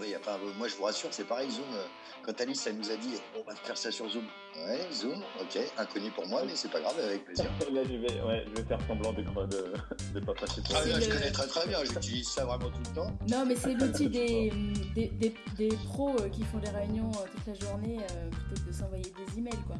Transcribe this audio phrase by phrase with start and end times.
[0.00, 1.64] Oui, enfin, moi je vous rassure, c'est pareil, Zoom.
[1.74, 1.84] euh,
[2.24, 4.24] Quand Alice, elle nous a dit, on va faire ça sur Zoom.
[4.56, 7.44] Ouais, Zoom, ok, inconnu pour moi, mais c'est pas grave, avec plaisir.
[7.72, 9.74] Là, je vais, ouais, je vais faire semblant de de,
[10.14, 12.80] de pas passer pour Ah, là, je connais très très bien, j'utilise ça vraiment tout
[12.88, 13.16] le temps.
[13.28, 14.50] Non, mais c'est l'outil des,
[14.96, 18.62] des, des, des pros euh, qui font des réunions euh, toute la journée euh, plutôt
[18.62, 19.76] que de s'envoyer des emails, quoi.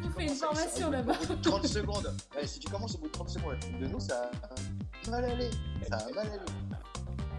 [0.00, 1.14] Je vous fais une formation là-bas.
[1.22, 2.14] Au bout de 30 secondes.
[2.34, 4.30] Ouais, si tu commences au bout de 30 secondes, de nous, ça
[5.06, 5.50] a mal allé.
[5.88, 6.38] Ça a mal allé.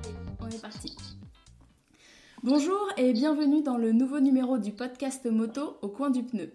[0.03, 0.95] Allez, on est parti.
[2.41, 6.53] Bonjour et bienvenue dans le nouveau numéro du podcast moto Au coin du pneu.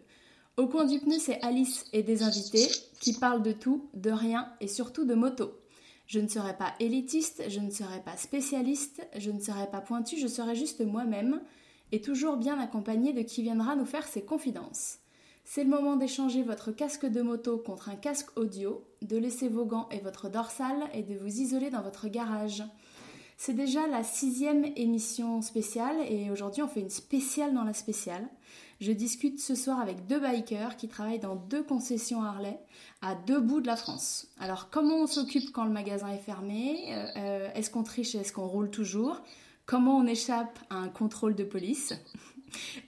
[0.56, 2.66] Au coin du pneu, c'est Alice et des invités
[3.00, 5.52] qui parlent de tout, de rien et surtout de moto.
[6.06, 10.16] Je ne serai pas élitiste, je ne serai pas spécialiste, je ne serai pas pointu,
[10.18, 11.42] je serai juste moi-même
[11.92, 15.01] et toujours bien accompagnée de qui viendra nous faire ses confidences.
[15.45, 19.66] C'est le moment d'échanger votre casque de moto contre un casque audio, de laisser vos
[19.66, 22.62] gants et votre dorsale et de vous isoler dans votre garage.
[23.37, 28.27] C'est déjà la sixième émission spéciale et aujourd'hui on fait une spéciale dans la spéciale.
[28.80, 32.59] Je discute ce soir avec deux bikers qui travaillent dans deux concessions Harley
[33.02, 34.29] à deux bouts de la France.
[34.38, 36.93] Alors comment on s'occupe quand le magasin est fermé?
[36.93, 38.15] Euh, euh, Est-ce qu'on triche?
[38.15, 39.23] Est-ce qu'on roule toujours?
[39.66, 41.95] Comment on échappe à un contrôle de police?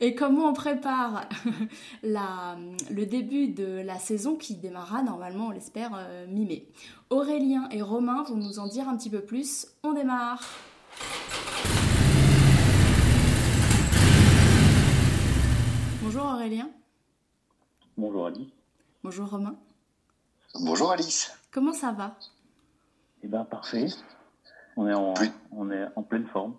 [0.00, 1.28] Et comment on prépare
[2.03, 2.56] la-
[2.91, 6.67] le début de la saison qui démarrera normalement, on l'espère, euh, mi-mai.
[7.11, 9.67] Aurélien et Romain vont nous en dire un petit peu plus.
[9.83, 10.41] On démarre
[16.03, 16.70] Bonjour Aurélien.
[17.97, 18.53] Bonjour Ali.
[19.03, 19.56] Bonjour Romain.
[20.55, 21.33] Bonjour Alice.
[21.50, 22.17] Comment ça va?
[23.22, 23.87] Eh ben parfait.
[24.77, 25.31] On est en, Oui.
[25.53, 26.55] on est en pleine forme.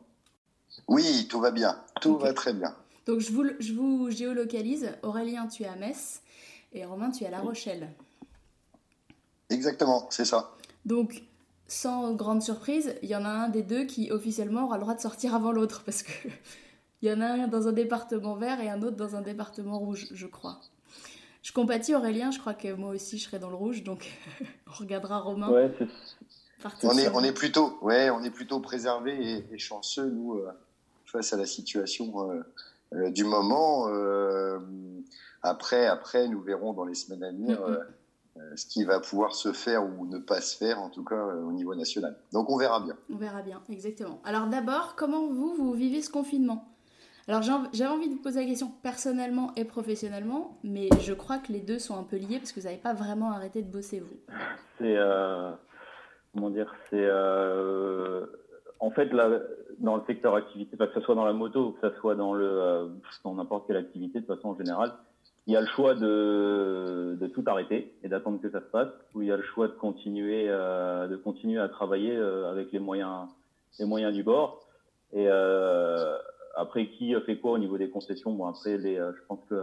[0.88, 1.78] Oui, tout va bien.
[2.02, 2.76] Tout va très bien.
[3.08, 4.92] Donc je vous, je vous géolocalise.
[5.02, 6.22] Aurélien, tu es à Metz
[6.74, 7.90] et Romain, tu es à La Rochelle.
[9.50, 10.52] Exactement, c'est ça.
[10.86, 11.24] Donc,
[11.68, 14.94] sans grande surprise, il y en a un des deux qui officiellement aura le droit
[14.96, 16.12] de sortir avant l'autre parce que
[17.02, 19.80] il y en a un dans un département vert et un autre dans un département
[19.80, 20.60] rouge, je crois.
[21.44, 24.06] Je compatis Aurélien, je crois que moi aussi je serai dans le rouge, donc
[24.68, 25.88] on regardera Romain Ouais, c'est.
[26.84, 30.34] On est, sur- on est plutôt, ouais, on est plutôt préservés et, et chanceux nous
[30.34, 30.50] euh,
[31.06, 32.42] face à la situation euh,
[32.92, 33.88] du moment.
[33.90, 34.60] Euh,
[35.44, 37.74] après, après, nous verrons dans les semaines à venir Mhm.
[37.74, 37.78] euh,
[38.38, 41.16] euh, ce qui va pouvoir se faire ou ne pas se faire, en tout cas
[41.16, 42.16] euh, au niveau national.
[42.34, 42.96] Donc on verra bien.
[43.12, 44.20] On verra bien, exactement.
[44.26, 46.66] Alors d'abord, comment vous, vous vivez ce confinement?
[47.28, 51.52] Alors j'avais envie de vous poser la question personnellement et professionnellement, mais je crois que
[51.52, 54.00] les deux sont un peu liés parce que vous n'avez pas vraiment arrêté de bosser
[54.00, 54.16] vous.
[54.78, 55.52] c'est euh,
[56.34, 58.26] comment dire, c'est euh,
[58.80, 59.40] en fait là
[59.80, 62.34] dans le secteur activité, que ce soit dans la moto ou que ce soit dans
[62.34, 62.88] le euh,
[63.24, 64.94] dans n'importe quelle activité de façon générale,
[65.46, 68.90] il y a le choix de, de tout arrêter et d'attendre que ça se passe,
[69.14, 72.72] ou il y a le choix de continuer euh, de continuer à travailler euh, avec
[72.72, 73.28] les moyens
[73.80, 74.64] les moyens du bord.
[75.14, 76.18] Et euh,
[76.56, 78.32] après qui fait quoi au niveau des concessions?
[78.34, 79.56] Bon après les, euh, je pense que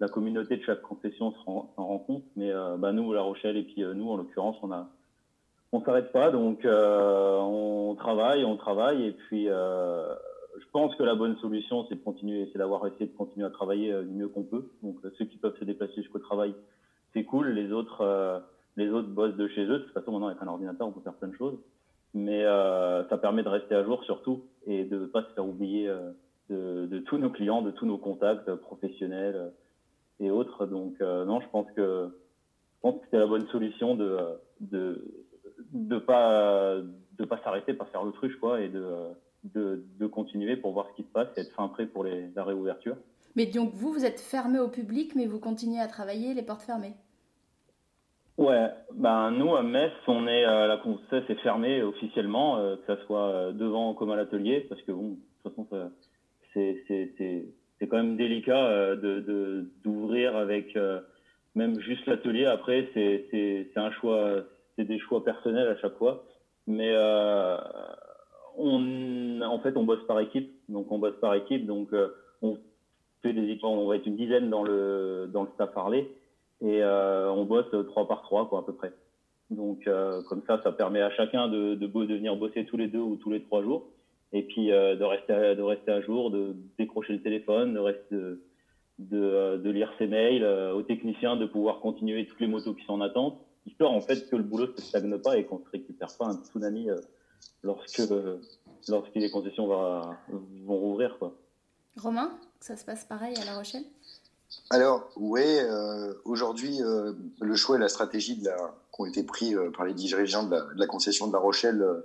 [0.00, 3.62] la communauté de chaque concession s'en rend, compte, mais euh, bah, nous, La Rochelle, et
[3.62, 4.88] puis nous, en l'occurrence, on a,
[5.72, 10.14] on s'arrête pas, donc euh, on travaille, on travaille, et puis euh,
[10.58, 13.50] je pense que la bonne solution, c'est de continuer, c'est d'avoir essayé de continuer à
[13.50, 14.70] travailler euh, du mieux qu'on peut.
[14.82, 16.54] Donc euh, ceux qui peuvent se déplacer jusqu'au travail,
[17.14, 17.48] c'est cool.
[17.48, 18.38] Les autres, euh,
[18.76, 19.78] les autres bossent de chez eux.
[19.78, 21.58] De toute façon, maintenant avec un ordinateur, on peut faire plein de choses,
[22.12, 25.46] mais euh, ça permet de rester à jour surtout et de ne pas se faire
[25.46, 25.90] oublier
[26.50, 29.52] de, de tous nos clients, de tous nos contacts professionnels.
[30.20, 30.66] et autres.
[30.66, 32.08] Donc non, je pense que
[32.76, 34.18] je pense que c'est la bonne solution de
[34.60, 35.21] de
[35.72, 36.76] de pas
[37.18, 38.84] de pas s'arrêter, pas faire l'autruche quoi, et de,
[39.44, 42.28] de de continuer pour voir ce qui se passe et être fin prêt pour les,
[42.36, 42.96] la réouverture.
[43.34, 46.62] Mais donc vous, vous êtes fermé au public, mais vous continuez à travailler les portes
[46.62, 46.94] fermées?
[48.38, 52.86] Ouais, ben nous à Metz, on est euh, la concession est fermée officiellement, euh, que
[52.86, 55.66] ça soit euh, devant comme à l'atelier, parce que bon, de toute façon,
[56.54, 57.44] c'est c'est c'est
[57.78, 61.00] c'est quand même délicat euh, de de d'ouvrir avec euh,
[61.54, 62.46] même juste l'atelier.
[62.46, 64.44] Après, c'est c'est c'est un choix,
[64.76, 66.24] c'est des choix personnels à chaque fois,
[66.66, 67.56] mais euh,
[68.56, 72.08] on en fait on bosse par équipe, donc on bosse par équipe, donc euh,
[72.40, 72.58] on
[73.22, 76.08] fait des équipes, on va être une dizaine dans le dans le staff Harley.
[76.64, 78.92] Et euh, on bosse trois par trois quoi à peu près.
[79.50, 79.88] Donc
[80.28, 83.30] comme ça, ça permet à chacun de, de, venir bosser tous les deux ou tous
[83.30, 83.88] les trois jours,
[84.32, 88.16] et puis de rester à, de rester jour, de décrocher le téléphone, de rester
[88.98, 90.44] de, de, lire ses mails,
[90.74, 94.28] aux techniciens de pouvoir continuer toutes les motos qui sont en attente, histoire en fait
[94.28, 96.90] que le boulot ne se stagne pas et qu'on ne se récupère pas un tsunami
[96.90, 97.00] euh,
[97.62, 98.40] lorsque euh,
[98.88, 100.18] lorsque les concessions va,
[100.64, 101.34] vont rouvrir quoi.
[101.96, 103.84] Romain, ça se passe pareil à La Rochelle?
[104.70, 109.22] Alors, oui, euh, aujourd'hui, euh, le choix et la stratégie de la, qui ont été
[109.22, 112.02] pris euh, par les dirigeants de la, de la concession de La Rochelle euh,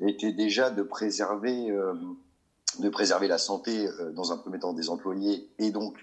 [0.00, 1.94] était déjà de préserver euh,
[2.78, 5.94] de préserver la santé dans un premier temps des employés et donc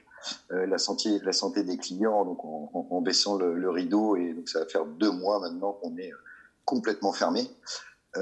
[0.50, 4.16] la, santé, la santé des clients, donc en, baissant le, rideau.
[4.16, 6.12] Et donc ça va faire deux mois maintenant qu'on est
[6.66, 7.50] complètement fermé.
[8.14, 8.22] pas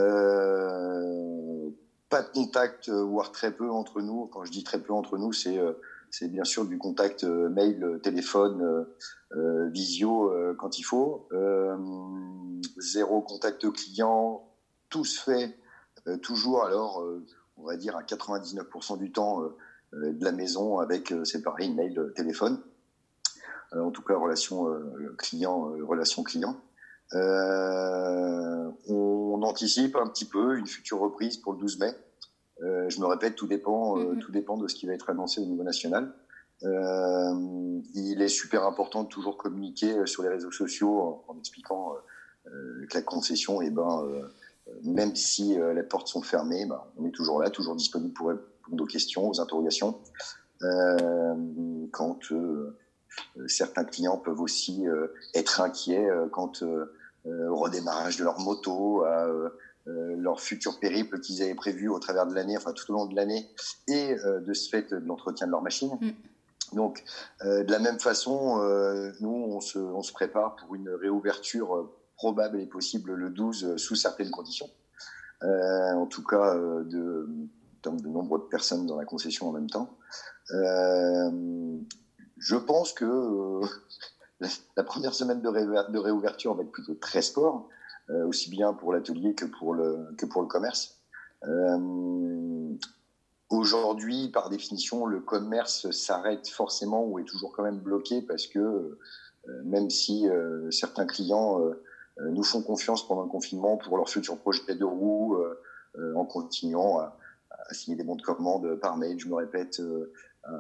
[2.22, 4.28] de contact, voire très peu entre nous.
[4.28, 5.60] Quand je dis très peu entre nous, c'est
[6.10, 8.86] c'est bien sûr du contact euh, mail, euh, téléphone,
[9.34, 11.28] euh, visio quand il faut.
[12.78, 14.50] zéro contact client,
[14.90, 15.60] tout se fait
[16.22, 17.04] toujours alors,
[17.58, 19.44] on va dire à 99% du temps
[19.94, 22.60] de la maison avec, c'est pareil, mail, téléphone.
[23.74, 24.68] en tout cas, relation
[25.18, 26.60] client, relation client.
[27.14, 28.74] on
[29.44, 31.96] anticipe un petit peu une future reprise pour le 12 mai.
[32.64, 34.20] Euh, je me répète, tout dépend, euh, mm-hmm.
[34.20, 36.12] tout dépend de ce qui va être annoncé au niveau national.
[36.64, 41.94] Euh, il est super important de toujours communiquer sur les réseaux sociaux en, expliquant
[42.46, 44.06] que la concession, eh ben,
[44.84, 48.32] même si les portes sont fermées, ben, on est toujours là, toujours disponible pour
[48.68, 50.00] répondre aux questions, aux interrogations.
[51.92, 52.20] quand
[53.48, 54.86] certains clients peuvent aussi
[55.34, 56.64] être inquiets quand
[57.26, 59.28] au redémarrage de leur moto, à
[59.88, 63.06] euh, leur futur périple qu'ils avaient prévu au travers de l'année, enfin tout au long
[63.06, 63.50] de l'année,
[63.88, 65.92] et euh, de ce fait de l'entretien de leur machine.
[66.02, 66.76] Mm.
[66.76, 67.06] Donc,
[67.46, 68.58] euh, de la même façon,
[69.22, 73.96] nous, on se, on se, prépare pour une réouverture probable et possible le 12 sous
[73.96, 74.70] certaines conditions.
[75.42, 77.30] en tout cas, de,
[77.96, 79.98] de nombre de personnes dans la concession en même temps.
[80.50, 81.76] je
[82.56, 83.62] pense que
[84.76, 87.70] la, première semaine de, réouverture va être plutôt très sport.
[88.10, 90.98] Euh, aussi bien pour l'atelier que pour le que pour le commerce.
[91.44, 92.74] Euh,
[93.50, 98.60] aujourd'hui, par définition, le commerce s'arrête forcément ou est toujours quand même bloqué parce que
[98.60, 98.98] euh,
[99.66, 100.26] même si
[100.72, 101.62] certains clients
[102.20, 105.38] nous font confiance pendant le confinement pour leur futur projet de roue
[106.16, 107.18] en continuant à,
[107.72, 109.82] signer des bons de commande par mail, je me répète,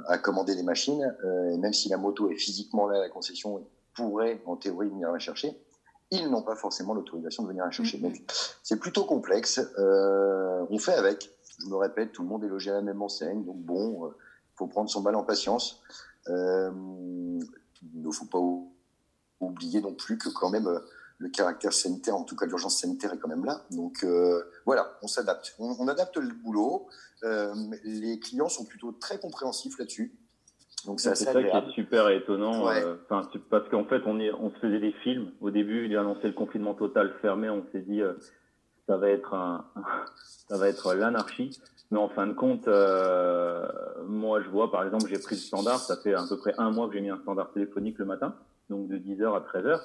[0.07, 1.15] à commander des machines.
[1.53, 3.65] et même si la moto est physiquement là à la concession,
[3.95, 5.57] pourrait en théorie venir la chercher
[6.11, 7.97] ils n'ont pas forcément l'autorisation de venir la chercher.
[7.97, 8.15] Donc,
[8.63, 9.59] c'est plutôt complexe.
[9.77, 11.31] Euh, on fait avec.
[11.59, 13.43] Je me répète, tout le monde est logé à la même enseigne.
[13.43, 14.15] Donc, bon, il euh,
[14.55, 15.81] faut prendre son mal en patience.
[16.27, 16.71] Euh,
[17.81, 18.39] il ne faut pas
[19.39, 20.67] oublier non plus que quand même
[21.19, 23.65] le caractère sanitaire, en tout cas l'urgence sanitaire est quand même là.
[23.71, 24.05] Donc
[24.65, 25.55] voilà, on s'adapte.
[25.59, 26.87] on, adapte le boulot.
[27.83, 30.15] les clients sont plutôt très compréhensifs là-dessus.
[30.85, 32.69] Donc c'est ça qui est super étonnant.
[32.69, 35.31] Euh, parce qu'en fait, on, est, on se faisait des films.
[35.41, 37.49] Au début, il a annoncé le confinement total fermé.
[37.49, 38.13] On s'est dit, euh,
[38.87, 39.65] ça va être un,
[40.47, 41.59] ça va être l'anarchie.
[41.91, 43.67] Mais en fin de compte, euh,
[44.05, 45.79] moi, je vois, par exemple, j'ai pris le standard.
[45.79, 48.35] Ça fait à peu près un mois que j'ai mis un standard téléphonique le matin,
[48.69, 49.81] donc de 10h à 13h.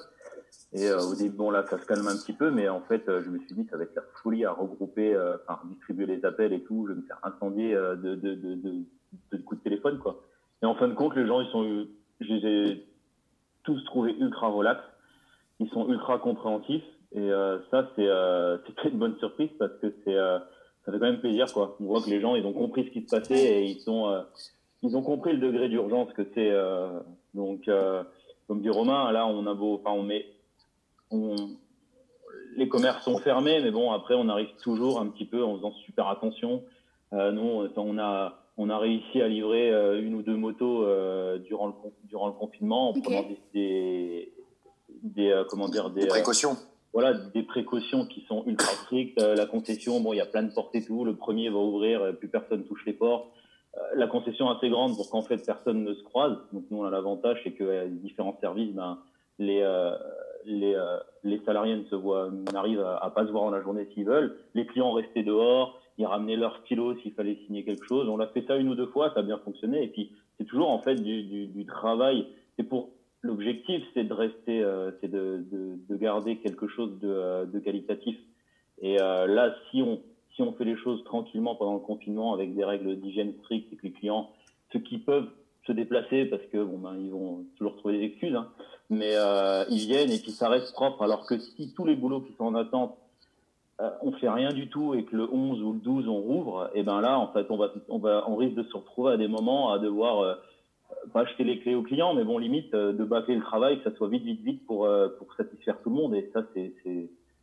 [0.73, 3.29] Et au début, bon, là, ça se calme un petit peu, mais en fait, je
[3.29, 6.63] me suis dit, ça va être la folie à regrouper, à distribuer les appels et
[6.63, 6.87] tout.
[6.87, 10.21] Je vais me faire incendier de, de, de, coups de téléphone, quoi.
[10.63, 11.85] Et en fin de compte, les gens, ils sont,
[12.21, 12.87] je les ai
[13.63, 14.81] tous trouvés ultra relax.
[15.59, 16.83] Ils sont ultra compréhensifs.
[17.13, 20.39] Et euh, ça, c'est euh, une bonne surprise parce que c'est euh,
[20.85, 21.51] ça fait quand même plaisir.
[21.53, 21.77] Quoi.
[21.79, 24.07] On voit que les gens, ils ont compris ce qui se passait et ils, sont,
[24.09, 24.21] euh,
[24.81, 26.51] ils ont compris le degré d'urgence que c'est.
[26.51, 26.99] Euh,
[27.33, 27.69] donc,
[28.47, 30.25] comme dit Romain, là, on a beau, enfin, on met,
[31.13, 31.35] on,
[32.57, 35.71] les commerces sont fermés, mais bon, après, on arrive toujours un petit peu en faisant
[35.85, 36.63] super attention.
[37.11, 41.67] nous, on a on a réussi à livrer euh, une ou deux motos euh, durant,
[41.67, 41.73] le,
[42.05, 44.31] durant le confinement en prenant des,
[45.01, 46.55] des, euh, comment dire, des, précautions.
[46.93, 49.19] voilà, des précautions qui sont ultra strictes.
[49.19, 51.03] la concession, bon, il y a plein de portes et tout.
[51.03, 53.27] Le premier va ouvrir, plus personne touche les portes.
[53.95, 56.37] la concession est assez grande pour qu'en fait personne ne se croise.
[56.51, 58.99] Donc nous, on a l'avantage, c'est que les différents services, ben,
[59.39, 59.63] les,
[60.45, 60.77] les,
[61.23, 64.05] les salariés ne se voient, n'arrivent à, à, pas se voir en la journée s'ils
[64.05, 64.37] veulent.
[64.53, 68.07] Les clients restent dehors ils ramenaient leur stylo s'il fallait signer quelque chose.
[68.09, 69.83] On a fait ça une ou deux fois, ça a bien fonctionné.
[69.83, 72.27] Et puis, c'est toujours en fait du, travail.
[72.57, 72.89] C'est pour
[73.21, 78.17] l'objectif, c'est de rester, euh, c'est de, de, de, garder quelque chose de, euh, qualitatif.
[78.81, 80.01] Et euh, là, si on
[80.35, 83.75] si on fait les choses tranquillement pendant le confinement avec des règles d'hygiène strictes et
[83.75, 84.31] que les clients,
[84.71, 85.29] ceux qui peuvent
[85.67, 88.49] se déplacer parce que bon ben ils vont toujours trouver des excuses, hein,
[88.89, 91.03] mais euh, ils viennent et puis ça reste propre.
[91.03, 92.97] Alors que si tous les boulots qui sont en attente
[93.81, 96.69] euh, on fait rien du tout et que le 11 ou le 12 on rouvre,
[96.75, 99.17] et ben là en fait on va on va on risque de se retrouver à
[99.17, 100.35] des moments à devoir euh,
[101.11, 103.89] pas acheter les clés aux clients, mais bon limite euh, de bâcler le travail, que
[103.89, 104.87] ça soit vite vite vite pour
[105.17, 106.73] pour satisfaire tout le monde et ça c'est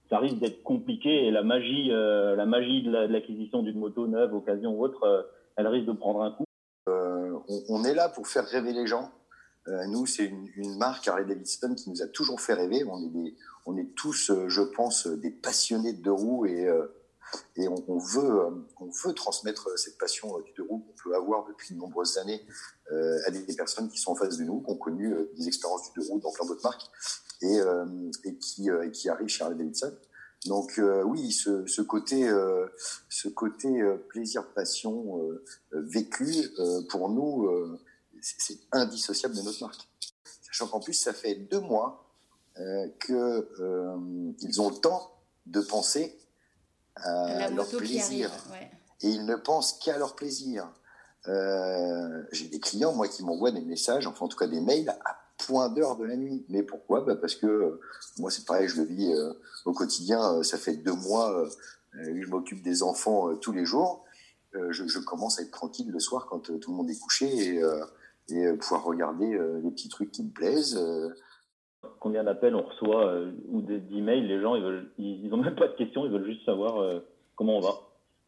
[0.09, 4.78] ça risque d'être compliqué et la magie la magie de l'acquisition d'une moto neuve occasion
[4.78, 6.44] ou autre, elle risque de prendre un coup.
[6.87, 9.11] On, est là pour faire rêver les gens.
[9.67, 12.85] Nous c'est une, marque Harley Davidson qui nous a toujours fait rêver.
[13.67, 16.87] On est tous, euh, je pense, des passionnés de roues et, euh,
[17.87, 22.45] on, veut, transmettre cette passion du deux roues qu'on peut avoir depuis de nombreuses années
[22.90, 26.00] à des, personnes qui sont en face de nous, qui ont connu des expériences du
[26.00, 26.90] deux roues dans plein d'autres marques
[27.43, 28.69] et, qui,
[29.09, 29.93] arrivent chez Harley Davidson.
[30.47, 32.29] Donc oui, ce, ce côté,
[33.09, 35.21] ce côté plaisir, passion
[35.71, 36.50] vécu
[36.88, 37.79] pour nous,
[38.20, 39.88] c'est indissociable de notre marque.
[40.42, 42.06] Sachant qu'en plus, ça fait deux mois
[42.58, 43.94] euh, qu'ils euh,
[44.58, 45.12] ont le temps
[45.46, 46.18] de penser
[46.96, 48.30] à leur plaisir.
[49.00, 50.70] Et ils ne pensent qu'à leur plaisir.
[51.28, 54.90] Euh, j'ai des clients, moi, qui m'envoient des messages, enfin en tout cas des mails,
[54.90, 56.44] à point d'heure de la nuit.
[56.48, 57.02] Mais pourquoi?
[57.02, 57.80] Bah Parce que
[58.18, 59.14] moi, c'est pareil, je le vis
[59.64, 60.42] au quotidien.
[60.42, 61.48] ça fait deux mois
[61.92, 64.04] je m'occupe des enfants tous les jours.
[64.52, 67.62] Je, je, commence à être tranquille le soir quand tout le monde est couché et,
[68.32, 70.78] et pouvoir regarder les petits trucs qui me plaisent
[71.99, 75.68] combien d'appels on reçoit euh, ou d'emails, les gens, ils veulent, ils, ont même pas
[75.68, 77.00] de questions, ils veulent juste savoir euh,
[77.37, 77.75] comment on va,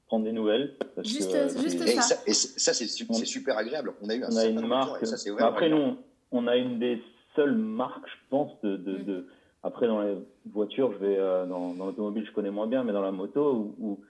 [0.06, 0.76] prendre des nouvelles.
[1.04, 2.16] juste, euh, ça.
[2.26, 3.94] Et ça, c'est super agréable.
[4.02, 5.04] On a eu un on a une marque.
[5.38, 5.96] après, nous,
[6.30, 7.02] on a une des
[7.34, 9.04] seules marques, je pense, de, de, mm.
[9.04, 9.26] de
[9.62, 10.16] après, dans les
[10.50, 11.16] voitures, je vais
[11.48, 14.00] dans, dans l'automobile, je connais moins bien, mais dans la moto, ou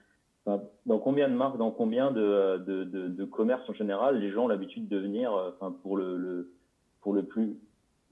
[0.45, 4.45] dans combien de marques, dans combien de, de, de, de commerces en général, les gens
[4.45, 6.53] ont l'habitude de venir, enfin, pour le, le,
[7.01, 7.57] pour le plus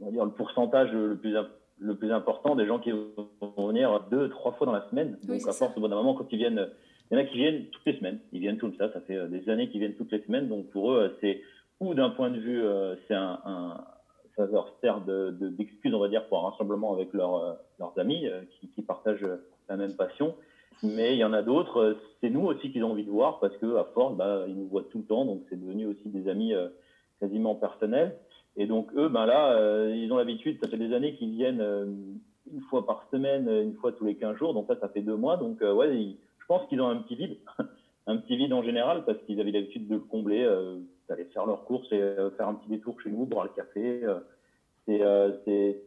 [0.01, 1.35] on va dire, le pourcentage le plus,
[1.79, 5.17] le plus important des gens qui vont venir deux, trois fois dans la semaine.
[5.23, 6.67] Donc, à force, au bout d'un moment, quand ils viennent,
[7.09, 8.19] il y en a qui viennent toutes les semaines.
[8.31, 8.91] Ils viennent tout ça.
[8.93, 10.47] Ça fait euh, des années qu'ils viennent toutes les semaines.
[10.47, 11.41] Donc, pour eux, euh, c'est,
[11.79, 13.83] ou d'un point de vue, euh, c'est un, un,
[14.35, 18.25] ça leur sert de, d'excuse, on va dire, pour un rassemblement avec leurs, leurs amis
[18.51, 19.27] qui, qui partagent
[19.67, 20.35] la même passion.
[20.83, 23.55] Mais il y en a d'autres, c'est nous aussi qu'ils ont envie de voir parce
[23.57, 26.27] que à force, bah, ils nous voient tout le temps, donc c'est devenu aussi des
[26.27, 26.53] amis
[27.19, 28.17] quasiment personnels.
[28.57, 31.61] Et donc eux, ben là, euh, ils ont l'habitude, ça fait des années qu'ils viennent
[31.61, 31.85] euh,
[32.51, 35.15] une fois par semaine, une fois tous les 15 jours, donc ça, ça fait deux
[35.15, 35.37] mois.
[35.37, 37.37] Donc euh, ouais, je pense qu'ils ont un petit vide,
[38.07, 40.45] un petit vide en général, parce qu'ils avaient l'habitude de le combler,
[41.07, 42.01] d'aller faire leurs courses et
[42.37, 44.01] faire un petit détour chez nous, boire le café.
[44.87, 45.81] c'est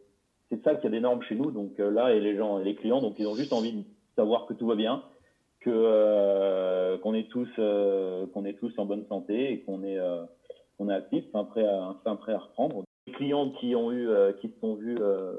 [0.51, 1.51] c'est ça qu'il y a d'énorme chez nous.
[1.51, 3.83] Donc là, et les gens, les clients, donc ils ont juste envie
[4.15, 5.03] savoir que tout va bien,
[5.61, 9.99] que qu'on est tous qu'on est tous en bonne santé et qu'on est
[10.79, 12.83] on est actif, c'est un prêt à, prêt à reprendre.
[13.07, 15.33] Les clients qui ont eu, euh, qui se sont vus euh,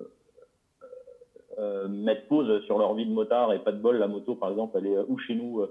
[1.58, 4.50] euh, mettre pause sur leur vie de motard et pas de bol, la moto par
[4.50, 5.64] exemple, elle est ou chez nous,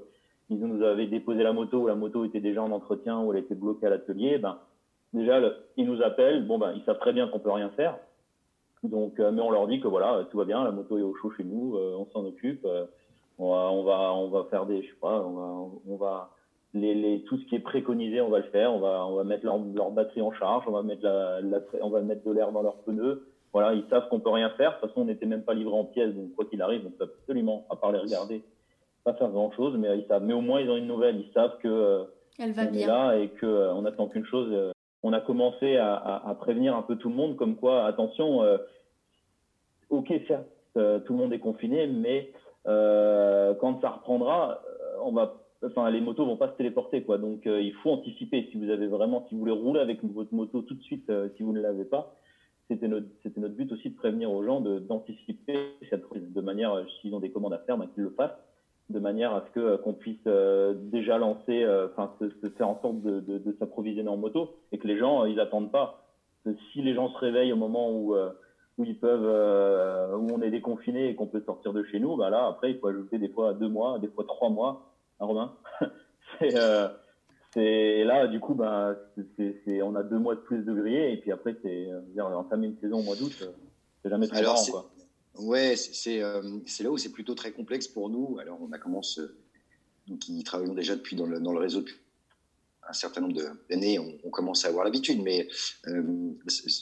[0.50, 3.40] ils nous avaient déposé la moto, ou la moto était déjà en entretien, ou elle
[3.40, 4.60] était bloquée à l'atelier, ben,
[5.14, 5.42] déjà,
[5.78, 7.98] ils nous appellent, bon, ben, ils savent très bien qu'on peut rien faire.
[8.90, 11.32] Donc, mais on leur dit que voilà, tout va bien, la moto est au chaud
[11.32, 12.66] chez nous, on s'en occupe,
[13.38, 16.36] on va, on va, on va faire des, je sais pas, on va, on va
[16.76, 18.74] les, tout ce qui est préconisé, on va le faire.
[18.74, 21.40] On va, on va mettre leur, leur batterie en charge, on va mettre, la,
[21.82, 23.28] on va mettre de l'air dans leurs pneus.
[23.54, 24.72] Voilà, ils savent qu'on peut rien faire.
[24.72, 26.92] De toute façon, on n'était même pas livré en pièces, donc quoi qu'il arrive, on
[26.92, 28.44] peut absolument, à part les regarder,
[29.06, 29.78] pas faire grand chose.
[29.78, 30.24] Mais ils savent.
[30.24, 31.22] Mais au moins, ils ont une nouvelle.
[31.22, 32.04] Ils savent que euh,
[32.38, 34.50] Elle va on est là et que euh, on n'attend qu'une chose.
[34.52, 34.72] Euh,
[35.04, 38.42] on a commencé à, à, à, prévenir un peu tout le monde, comme quoi, attention,
[39.90, 42.32] ok, certes, tout le monde est confiné, mais
[42.66, 44.62] quand ça reprendra,
[45.04, 47.18] on va enfin les motos vont pas se téléporter quoi.
[47.18, 48.48] Donc euh, il faut anticiper.
[48.52, 51.30] Si vous avez vraiment, si vous voulez rouler avec votre moto tout de suite, euh,
[51.38, 52.16] si vous ne l'avez pas,
[52.70, 56.42] c'était notre, c'était notre but aussi de prévenir aux gens de, d'anticiper cette prise, de
[56.42, 58.38] manière, euh, s'ils ont des commandes à faire, ben, qu'ils le fassent,
[58.90, 60.28] de manière à ce que qu'on puisse
[60.92, 64.88] déjà lancer, enfin se, faire en sorte de, de, de, s'approvisionner en moto et que
[64.88, 66.04] les gens ils attendent pas.
[66.72, 68.16] Si les gens se réveillent au moment où
[68.78, 72.30] où ils peuvent, où on est déconfiné et qu'on peut sortir de chez nous, ben
[72.30, 75.58] là après il faut ajouter des fois deux mois, des fois trois mois Hein, Romain?
[76.42, 76.90] Euh,
[77.54, 78.98] c'est là, du coup, ben,
[79.38, 81.88] c'est on a deux mois de plus de grillé, et puis après, c'est
[82.20, 83.52] entamer une saison au mois d'août, euh,
[84.04, 84.92] c'est jamais très Alors, quoi.
[85.38, 86.42] Ouais, c'est euh,
[86.82, 88.38] là où c'est plutôt très complexe pour nous.
[88.42, 89.22] Alors, on a commencé,
[90.08, 91.96] nous qui travaillons déjà depuis dans le, dans le réseau depuis
[92.88, 95.48] un certain nombre d'années, on, commence à avoir l'habitude, mais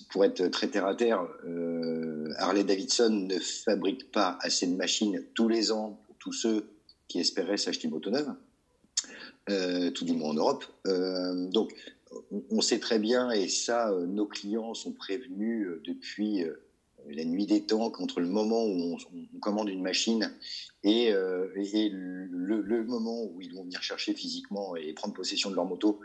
[0.10, 1.26] pour être très terre à terre,
[2.38, 6.66] Harley Davidson ne fabrique pas assez de machines tous les ans pour tous ceux
[7.08, 8.34] qui espéraient s'acheter une moto neuve,
[9.50, 10.66] euh, tout du moins en Europe.
[10.88, 11.74] Euh, donc,
[12.50, 16.44] on, sait très bien, et ça, euh, nos clients sont prévenus depuis
[17.10, 20.32] la nuit des temps, contre le moment où on, commande une machine
[20.84, 26.00] et, le, moment où ils vont venir chercher physiquement et prendre possession de leur moto,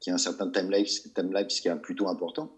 [0.00, 2.56] qui a un certain time-lapse time qui est plutôt important.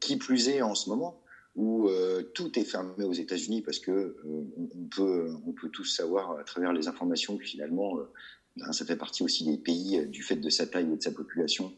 [0.00, 1.24] qui plus est en ce moment,
[1.56, 5.84] où euh, tout est fermé aux États-Unis parce que euh, on, peut, on peut tous
[5.84, 8.10] savoir à travers les informations que finalement, euh,
[8.56, 11.12] ben, ça fait partie aussi des pays du fait de sa taille et de sa
[11.12, 11.74] population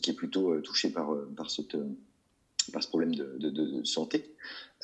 [0.00, 1.76] qui est plutôt touché par, par, cette,
[2.70, 4.34] par ce problème de, santé.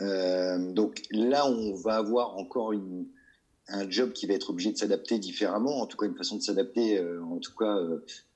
[0.00, 2.72] donc là, on va avoir encore
[3.70, 6.42] un job qui va être obligé de s'adapter différemment, en tout cas une façon de
[6.42, 7.76] s'adapter, en tout cas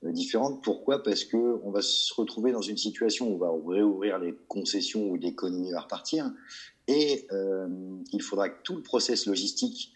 [0.03, 0.63] différente.
[0.63, 1.01] Pourquoi?
[1.01, 5.09] Parce que on va se retrouver dans une situation où on va réouvrir les concessions
[5.09, 6.31] où l'économie va repartir,
[6.87, 7.27] et
[8.11, 9.93] il faudra que tout le process logistique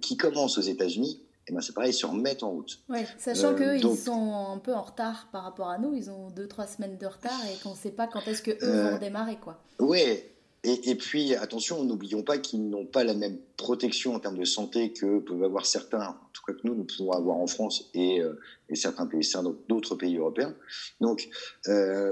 [0.00, 2.80] qui commence aux États-Unis et ben c'est pareil, se remettent en route.
[2.88, 6.30] Ouais, sachant euh, qu'ils sont un peu en retard par rapport à nous, ils ont
[6.30, 8.96] deux trois semaines de retard et qu'on ne sait pas quand est-ce que eux vont
[8.96, 9.62] euh, démarrer quoi.
[9.78, 10.32] Ouais.
[10.64, 14.44] Et, et puis attention, n'oublions pas qu'ils n'ont pas la même protection en termes de
[14.44, 17.88] santé que peuvent avoir certains, en tout cas que nous nous pouvons avoir en France
[17.94, 19.30] et, euh, et certains pays,
[19.68, 20.56] d'autres pays européens.
[21.00, 21.28] Donc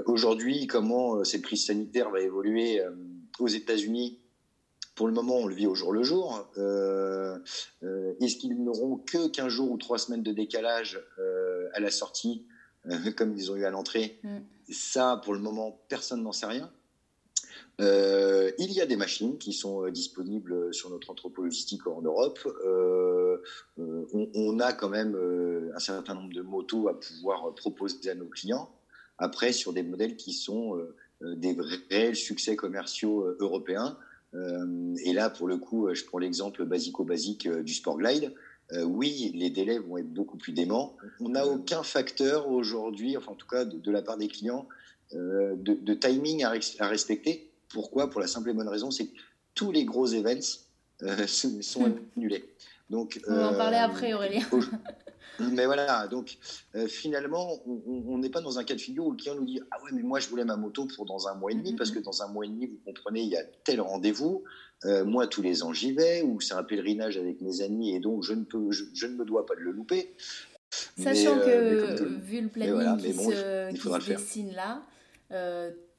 [0.05, 2.81] aujourd'hui, comment cette crise sanitaire va évoluer
[3.39, 4.19] aux États-Unis
[4.95, 6.47] pour le moment, on le vit au jour le jour.
[6.57, 7.37] Euh,
[7.83, 11.91] euh, est-ce qu'ils n'auront que 15 jours ou 3 semaines de décalage euh, à la
[11.91, 12.45] sortie,
[13.17, 14.19] comme ils ont eu à l'entrée?
[14.23, 14.37] Mm.
[14.71, 16.71] Ça, pour le moment, personne n'en sait rien.
[17.77, 22.39] il y a des machines qui sont disponibles sur notre entrepôt logistique en Europe.
[23.77, 25.15] On, on, a quand même
[25.75, 28.69] un certain nombre de motos à pouvoir proposer à nos clients.
[29.17, 30.79] Après, sur des modèles qui sont
[31.21, 31.55] des
[31.89, 33.97] réels succès commerciaux européens.
[34.35, 38.33] Euh, et là, pour le coup, je prends l'exemple basico-basique euh, du Sport Glide.
[38.73, 40.97] Euh, oui, les délais vont être beaucoup plus déments.
[41.19, 44.67] On n'a aucun facteur aujourd'hui, enfin en tout cas de, la part des clients,
[45.13, 47.51] de, timing à, respecter.
[47.69, 48.09] Pourquoi?
[48.09, 49.17] Pour la simple et bonne raison, c'est que
[49.53, 50.65] tous les gros events
[51.27, 52.45] sont annulés.
[52.89, 54.43] Donc, on va en parler après, Aurélien.
[55.39, 56.37] Mais voilà, donc
[56.75, 59.59] euh, finalement, on n'est pas dans un cas de figure où le client nous dit
[59.71, 61.91] Ah ouais, mais moi je voulais ma moto pour dans un mois et demi, parce
[61.91, 64.43] que dans un mois et demi, vous comprenez, il y a tel rendez-vous.
[64.85, 67.99] Euh, moi, tous les ans, j'y vais, ou c'est un pélerinage avec mes amis, et
[67.99, 70.15] donc je ne, peux, je, ne me dois pas de le louper.
[70.97, 74.81] Sachant euh, que, vu le planning qui, se, qui se dessine là,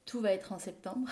[0.07, 1.09] tout va être en septembre.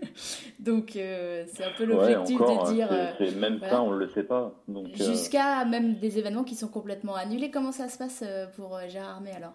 [0.60, 2.88] Donc euh, c'est un peu l'objectif de dire.
[3.18, 4.52] C'est euh, même ça, on ne le sait pas.
[4.68, 7.50] Euh, Jusqu'à même des événements qui sont complètement annulés.
[7.50, 8.22] Comment ça se passe
[8.56, 9.54] pour Gérard Armé alors?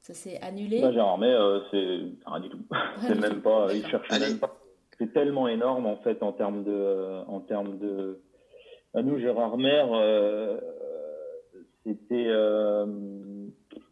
[0.00, 0.82] Ça s'est annulé?
[0.82, 1.34] Bah, Gérard Armé,
[1.70, 2.60] c'est rien du tout.
[3.00, 3.68] c'est même pas.
[3.72, 4.54] Il cherche même pas.
[4.98, 7.24] C'est tellement énorme en fait en termes de.
[7.26, 8.20] En termes de...
[8.92, 9.88] À nous, Gérard Mer,
[11.86, 12.28] c'était.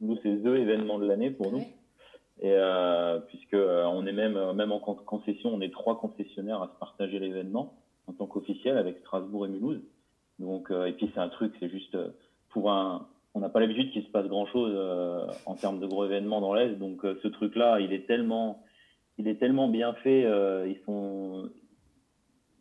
[0.00, 1.64] nous, c'est deux événements de l'année pour nous.
[2.42, 6.66] Et euh, puisque euh, on est même même en concession, on est trois concessionnaires à
[6.74, 7.74] se partager l'événement
[8.08, 9.80] en tant qu'officiel avec Strasbourg et Mulhouse.
[10.40, 12.08] Donc euh, et puis c'est un truc, c'est juste euh,
[12.50, 14.76] pour un, on n'a pas l'habitude qu'il se passe grand chose
[15.46, 16.74] en termes de gros événements dans l'est.
[16.74, 18.62] Donc ce truc-là, il est tellement,
[19.18, 20.22] il est tellement bien fait.
[20.68, 21.48] ils sont,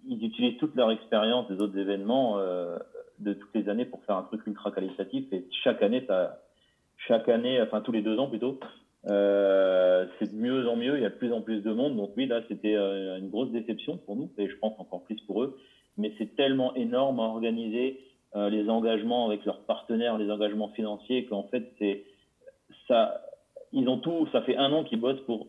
[0.08, 4.24] ils utilisent toute leur expérience des autres événements de toutes les années pour faire un
[4.24, 5.26] truc ultra qualitatif.
[5.34, 6.40] Et chaque année, ça,
[6.96, 8.58] chaque année, enfin tous les deux ans plutôt,
[9.08, 11.96] euh, c'est de mieux en mieux, il y a de plus en plus de monde.
[11.96, 15.20] Donc oui, là, c'était euh, une grosse déception pour nous, et je pense encore plus
[15.22, 15.58] pour eux.
[15.98, 18.00] Mais c'est tellement énorme à organiser
[18.36, 22.06] euh, les engagements avec leurs partenaires, les engagements financiers, qu'en fait, c'est
[22.88, 23.22] ça.
[23.74, 24.28] Ils ont tout.
[24.32, 25.48] Ça fait un an qu'ils bossent pour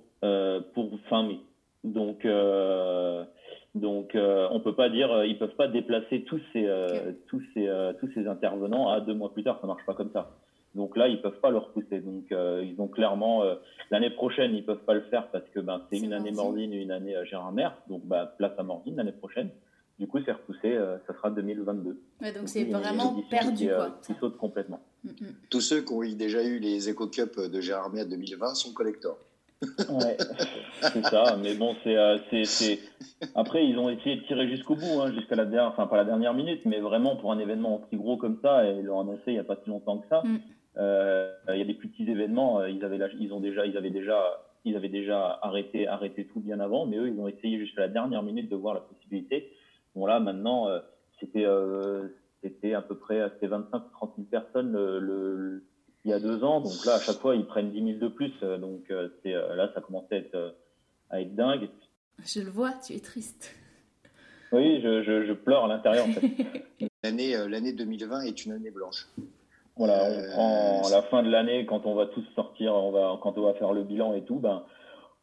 [0.74, 1.40] pour fin mai.
[1.82, 2.24] Donc
[3.74, 6.68] donc on peut pas dire, ils peuvent pas déplacer tous ces
[7.26, 9.58] tous ces tous ces intervenants à deux mois plus tard.
[9.60, 10.30] Ça marche pas comme ça.
[10.74, 12.00] Donc là, ils peuvent pas le repousser.
[12.00, 13.56] Donc euh, ils ont clairement euh,
[13.90, 16.80] l'année prochaine, ils peuvent pas le faire parce que ben c'est une année Mordine et
[16.80, 17.76] une année euh, Gérard Mer.
[17.88, 19.50] Donc bah, place à Mordine l'année prochaine.
[19.98, 22.00] Du coup, c'est repoussé, ça sera 2022.
[22.22, 23.98] Ouais, donc c'est vraiment perdu quoi.
[24.04, 24.80] Qui saute complètement.
[25.04, 25.26] Mm, mm.
[25.50, 29.18] Tous ceux qui ont déjà eu les Eco Cup de Gérard Mer 2020 sont collecteurs.
[29.90, 30.16] ouais,
[30.80, 31.36] c'est ça.
[31.40, 32.80] Mais bon, c'est, c'est,
[33.36, 36.04] après ils ont essayé de tirer jusqu'au bout, hein, jusqu'à la dernière, enfin pas la
[36.04, 39.22] dernière minute, mais vraiment pour un événement aussi gros comme ça, et ils l'ont annoncé
[39.28, 40.22] il n'y a pas si longtemps que ça.
[40.24, 40.38] Mm.
[40.78, 43.76] Euh, il y a des plus petits événements, euh, ils avaient, ils ont déjà, ils
[43.76, 47.58] avaient déjà, ils avaient déjà arrêté, arrêté tout bien avant, mais eux, ils ont essayé
[47.58, 49.52] jusqu'à la dernière minute de voir la possibilité.
[49.94, 50.80] Bon là, maintenant, euh,
[51.20, 51.46] c'était,
[52.42, 55.62] c'était à peu près, c'était 25 ou 30 000 personnes le,
[56.04, 56.60] il y a deux ans.
[56.60, 58.32] Donc là, à chaque fois, ils prennent 10 000 de plus.
[58.40, 60.54] Donc c'est, là, ça commençait à être,
[61.10, 61.68] à être dingue.
[62.24, 63.54] Je le vois, tu es triste.
[64.52, 66.06] Oui, je, je, je pleure à l'intérieur.
[66.08, 66.88] En fait.
[67.04, 69.06] l'année, l'année 2020 est une année blanche.
[69.76, 73.18] Voilà, on euh, prend la fin de l'année quand on va tous sortir, on va
[73.22, 74.64] quand on va faire le bilan et tout, ben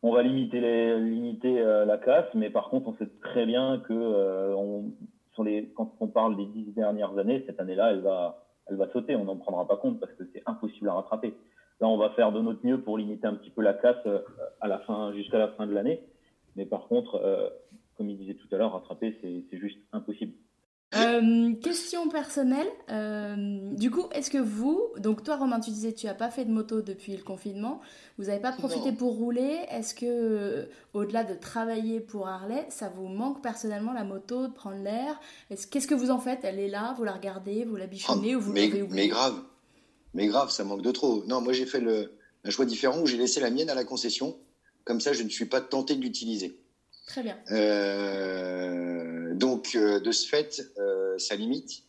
[0.02, 3.80] on va limiter les, limiter euh, la casse, mais par contre on sait très bien
[3.88, 4.92] que euh, on,
[5.34, 8.92] sur les quand on parle des dix dernières années, cette année-là, elle va elle va
[8.92, 11.34] sauter, on n'en prendra pas compte parce que c'est impossible à rattraper.
[11.80, 14.06] Là, on va faire de notre mieux pour limiter un petit peu la casse
[14.62, 16.02] à la fin jusqu'à la fin de l'année,
[16.56, 17.22] mais par contre,
[17.96, 20.34] comme il disait tout à l'heure, rattraper c'est juste impossible.
[20.96, 22.68] Euh, question personnelle.
[22.90, 23.36] Euh,
[23.76, 26.52] du coup, est-ce que vous, donc toi Romain, tu disais tu n'as pas fait de
[26.52, 27.80] moto depuis le confinement,
[28.18, 29.60] vous n'avez pas profité pour rouler.
[29.70, 34.54] Est-ce que, euh, au-delà de travailler pour Harley, ça vous manque personnellement la moto, de
[34.54, 35.20] prendre l'air?
[35.50, 36.40] Qu'est-ce que vous en faites?
[36.44, 39.40] Elle est là, vous la regardez, vous la bichonnez ou vous mais, Mais grave,
[40.16, 41.24] mais grave, ça manque de trop.
[41.28, 43.84] Non, moi j'ai fait le, un choix différent où j'ai laissé la mienne à la
[43.84, 44.38] concession.
[44.86, 46.60] Comme ça, je ne suis pas tenté de l'utiliser.
[47.06, 47.38] Très bien.
[47.52, 51.84] Euh, donc, euh, de ce fait, euh, ça limite.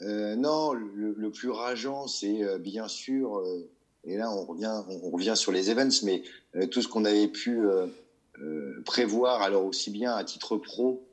[0.00, 3.42] non, le, plus rageant, c'est bien sûr,
[4.04, 6.22] et là on revient, on, revient sur les events, mais
[6.68, 7.60] tout ce qu'on avait pu
[8.86, 11.06] prévoir, alors aussi bien à titre pro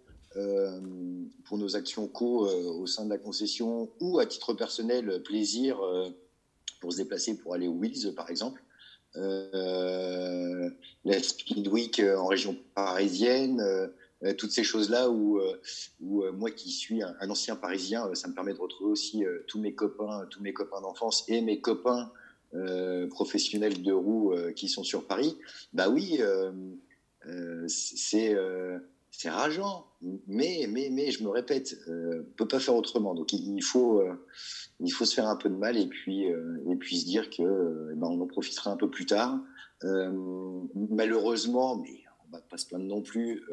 [1.43, 5.79] pour nos actions co au sein de la concession ou à titre personnel, plaisir
[6.79, 8.63] pour se déplacer pour aller au Wills par exemple.
[9.15, 10.69] Euh,
[11.05, 13.61] la Speed Week euh, en région parisienne,
[14.23, 15.39] euh, toutes ces choses-là où,
[16.01, 19.73] où moi qui suis un, ancien Parisien, ça me permet de retrouver aussi tous mes
[19.73, 22.11] copains, tous mes copains d'enfance et mes copains
[23.09, 25.37] professionnels de roue qui sont sur Paris.
[25.73, 26.19] Bah oui,
[27.67, 28.35] c'est
[29.17, 29.87] c'est rageant,
[30.27, 33.15] mais, mais, mais je me répète, euh, on peut pas faire autrement.
[33.15, 34.13] Donc il faut, euh,
[34.79, 37.31] il faut se faire un peu de mal et puis, euh, et puis se dire
[37.31, 39.39] que euh, ben, en profitera un peu plus tard.
[40.75, 43.43] malheureusement, mais on va pas se plaindre non plus,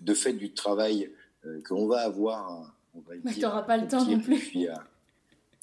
[0.00, 1.10] de fait du travail
[1.42, 4.38] que l'on va avoir, on va mais tu n'auras pas le temps non plus.
[4.38, 4.68] Puis,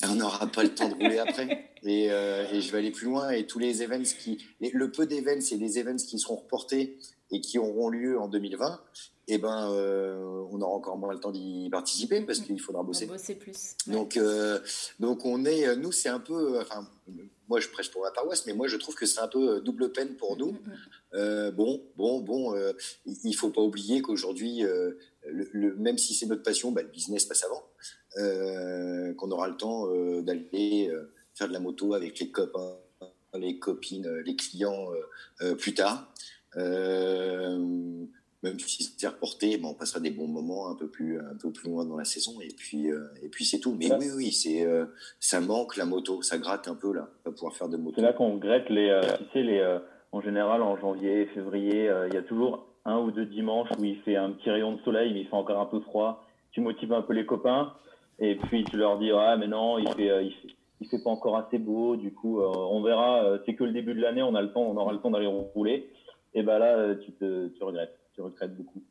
[0.04, 1.66] on n'aura pas le temps de rouler après.
[1.84, 3.30] Et, et, je vais aller plus loin.
[3.30, 6.98] Et tous les events qui, le peu d'events et les events qui seront reportés
[7.32, 8.82] et qui auront lieu en 2020,
[9.32, 13.06] eh ben, euh, on aura encore moins le temps d'y participer parce qu'il faudra bosser.
[13.06, 13.76] bosser plus.
[13.86, 14.60] Donc, euh,
[15.00, 16.88] donc on est, euh, nous, c'est un peu, enfin,
[17.48, 19.92] moi je prêche pour ma paroisse, mais moi je trouve que c'est un peu double
[19.92, 20.54] peine pour nous.
[20.54, 21.52] Mm, mm, mm.
[21.52, 22.56] bon, bon, bon,
[23.06, 24.64] il faut pas oublier qu'aujourd'hui,
[25.28, 27.64] le, même si c'est notre passion, bah, le business passe avant,
[29.16, 29.88] qu'on aura le temps
[30.24, 30.92] d'aller
[31.36, 32.78] faire de la moto avec les copains,
[33.36, 34.88] les copines, les clients
[35.60, 36.12] plus tard.
[36.58, 38.06] Euh,
[38.44, 41.52] même si c'est reporté, bon, on passera des bons moments un peu plus, un peu
[41.52, 43.76] plus loin dans la saison, et puis, euh, et puis c'est tout.
[43.78, 44.86] Mais oui, oui, c'est, euh,
[45.20, 47.96] ça manque la moto, ça gratte un peu là, pas pouvoir faire de moto.
[47.98, 49.80] C'est là qu'on regrette les, euh, tu sais, les,
[50.12, 53.98] en général en janvier, février, il y a toujours un ou deux dimanches où il
[54.02, 56.26] fait un petit rayon de soleil, mais il fait encore un peu froid.
[56.52, 57.74] Tu motives un peu les copains,
[58.20, 61.10] et puis tu leur dis, ah, mais non, il fait, il fait, il fait pas
[61.10, 63.38] encore assez beau, du coup, on verra.
[63.46, 65.28] c'est que le début de l'année, on a le temps, on aura le temps d'aller
[65.28, 65.92] rouler.
[66.34, 68.84] Et ben là, tu te, tu regrettes tu regrettes beaucoup.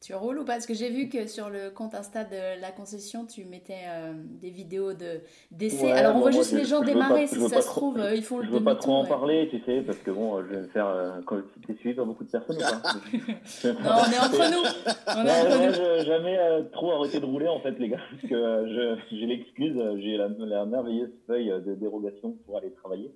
[0.00, 0.52] Tu roules ou pas?
[0.52, 4.12] Parce que j'ai vu que sur le compte Insta de la concession, tu mettais euh,
[4.14, 5.90] des vidéos de d'essais.
[5.90, 8.50] Alors on voit juste les gens démarrer, si ça se trouve, ils font le Je
[8.50, 10.86] veux pas trop en parler, tu sais, parce que bon, je vais me faire.
[10.86, 11.20] Euh,
[11.66, 12.80] tu es suivi par beaucoup de personnes ou pas
[13.64, 14.64] Non, on est entre nous.
[15.08, 15.72] On est entre nous.
[15.72, 19.76] Je jamais euh, trop arrêté de rouler en fait, les gars, parce que j'ai l'excuse,
[19.96, 23.12] j'ai la, la, merveilleuse feuille de dérogation pour aller travailler.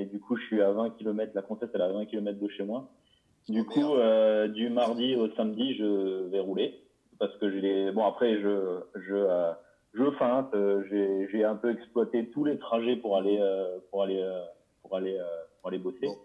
[0.00, 2.38] Et du coup, je suis à 20 km, la comtesse elle est à 20 km
[2.38, 2.90] de chez moi.
[3.48, 6.80] Du coup, euh, du mardi au samedi, je vais rouler
[7.20, 9.52] parce que j'ai bon après je je euh,
[9.92, 14.02] je feinte, euh, j'ai j'ai un peu exploité tous les trajets pour aller euh, pour
[14.02, 14.26] aller
[14.82, 15.20] pour aller
[15.60, 16.06] pour aller bosser.
[16.06, 16.18] Donc,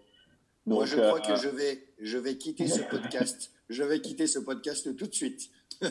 [0.78, 3.52] Moi, je crois que je vais je vais quitter ce podcast.
[3.68, 5.50] je vais quitter ce podcast tout de suite.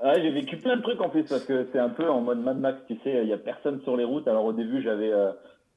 [0.00, 2.38] Ouais, j'ai vécu plein de trucs en plus parce que c'est un peu en mode
[2.38, 4.28] Mad Max, tu sais, il y a personne sur les routes.
[4.28, 5.12] Alors au début, j'avais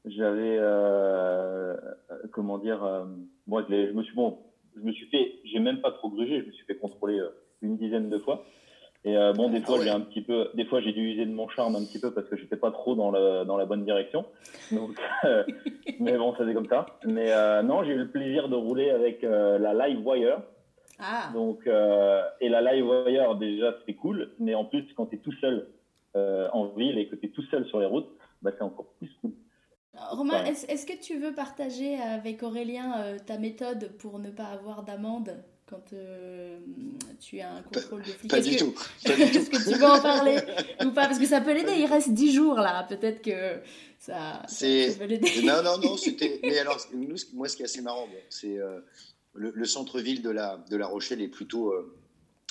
[0.05, 1.75] j'avais euh,
[2.31, 3.05] comment dire euh,
[3.47, 4.39] moi je, je, me suis bon
[4.75, 7.29] je me suis fait j'ai même pas trop grugé je me suis fait contrôler euh,
[7.61, 8.43] une dizaine de fois.
[9.03, 11.49] Et bon des fois j'ai un petit peu des fois j'ai dû user de mon
[11.49, 14.25] charme un petit peu parce que j'étais pas trop dans le dans la bonne direction.
[14.71, 14.95] Donc
[15.99, 16.85] mais bon ça c'est comme ça.
[17.05, 17.31] Mais
[17.63, 20.43] non j'ai eu le plaisir de rouler avec la Live Wire.
[20.99, 21.31] Ah.
[21.33, 24.33] donc et la Live Wire déjà c'est cool.
[24.37, 25.67] Mais en plus quand tu es tout seul
[26.15, 28.09] en ville et que tu es tout seul sur les routes
[28.43, 29.31] bah c'est encore plus cool
[30.09, 34.83] Romain, est-ce que tu veux partager avec Aurélien euh, ta méthode pour ne pas avoir
[34.83, 36.59] d'amende quand euh,
[37.19, 38.31] tu as un contrôle de flic?
[38.31, 38.73] Pas du tout.
[39.05, 40.37] Est-ce que tu veux en parler
[40.85, 41.07] ou pas?
[41.07, 41.73] Parce que ça peut l'aider.
[41.77, 42.85] Il reste 10 jours là.
[42.89, 43.61] Peut-être que
[43.99, 45.41] ça, peut l'aider.
[45.43, 45.95] Non, non, non.
[46.43, 48.79] Mais alors, nous, moi, ce qui est assez marrant, c'est euh,
[49.33, 51.73] le, centre-ville de la, de la Rochelle est plutôt,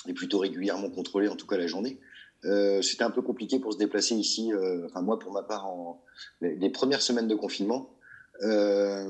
[0.07, 1.99] est plutôt régulièrement contrôlé, en tout cas la journée.
[2.45, 4.51] Euh, c'était un peu compliqué pour se déplacer ici.
[4.53, 6.03] Euh, enfin, moi, pour ma part, en,
[6.41, 7.93] les, premières semaines de confinement,
[8.41, 9.03] euh,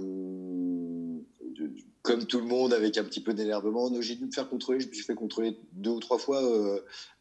[2.01, 4.79] comme tout le monde, avec un petit peu d'énervement, j'ai dû me faire contrôler.
[4.79, 6.41] Je me suis fait contrôler deux ou trois fois,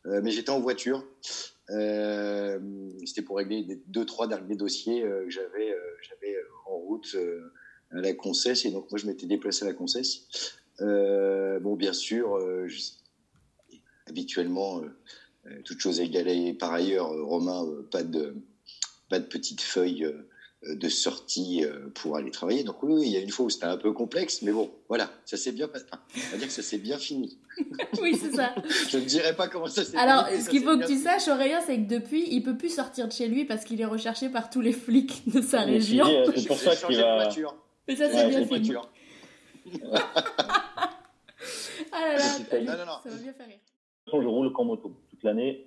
[0.05, 1.07] mais j'étais en voiture.
[1.69, 7.15] C'était pour régler deux, trois derniers dossiers que j'avais, j'avais en route
[7.91, 10.23] à la Concesse, et donc moi, je m'étais déplacé à la Concesse.
[10.79, 12.41] bon, bien sûr,
[14.07, 14.81] habituellement
[15.65, 18.37] toute chose égalée par ailleurs, Romain, pas de
[19.09, 20.07] pas de petite feuille
[20.63, 22.65] de sortie pour aller travailler.
[22.65, 25.11] Donc oui, il y a une fois où c'était un peu complexe, mais bon, voilà,
[25.25, 25.87] ça s'est bien passé.
[25.93, 27.39] on va dire que ça s'est bien fini.
[28.01, 28.55] oui, c'est ça.
[28.89, 31.61] Je ne dirais pas comment ça s'est Alors, ce qu'il faut que tu saches, Aurélien,
[31.65, 34.51] c'est que depuis, il peut plus sortir de chez lui parce qu'il est recherché par
[34.51, 36.07] tous les flics de sa région.
[36.37, 37.29] C'est pour ça qu'il va...
[37.89, 38.73] Mais ça, c'est bien fini.
[41.93, 43.57] ah là là, ça va bien faire rire.
[43.57, 44.95] De toute façon, je roule qu'en moto.
[45.21, 45.67] Toute l'année,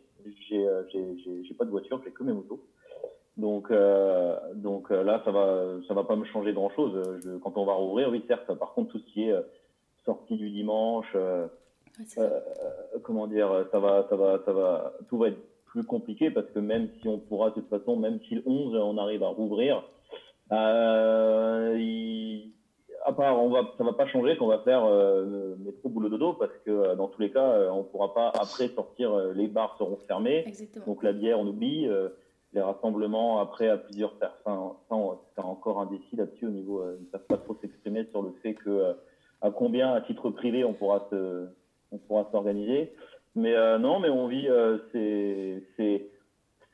[0.50, 2.60] j'ai pas de voiture, j'ai que mes motos.
[3.38, 7.22] Donc, euh, donc euh, là, ça va, ça va pas me changer grand chose.
[7.44, 8.52] quand on va rouvrir, oui, certes.
[8.56, 9.42] Par contre, tout ce qui est euh,
[10.06, 11.46] sortie du dimanche, euh,
[13.04, 16.60] comment dire, ça va, ça va, ça va, tout va être plus compliqué parce que
[16.60, 19.84] même si on pourra, de toute façon, même si le 11, on arrive à rouvrir,
[20.52, 22.54] il,
[23.06, 26.34] à part, on va, ça va pas changer qu'on va faire euh, métro boulot dodo
[26.34, 30.44] parce que dans tous les cas, on pourra pas après sortir, les bars seront fermés,
[30.48, 30.86] Exactement.
[30.86, 31.88] donc la bière on oublie
[32.54, 34.60] les rassemblements après à plusieurs personnes,
[35.36, 38.32] c'est encore indécis là-dessus au niveau, euh, ils ne savent pas trop s'exprimer sur le
[38.44, 38.94] fait que euh,
[39.42, 41.48] à combien à titre privé on pourra se,
[41.92, 42.94] on pourra s'organiser.
[43.36, 44.48] Mais euh, non, mais on vit,
[44.92, 46.08] c'est, c'est,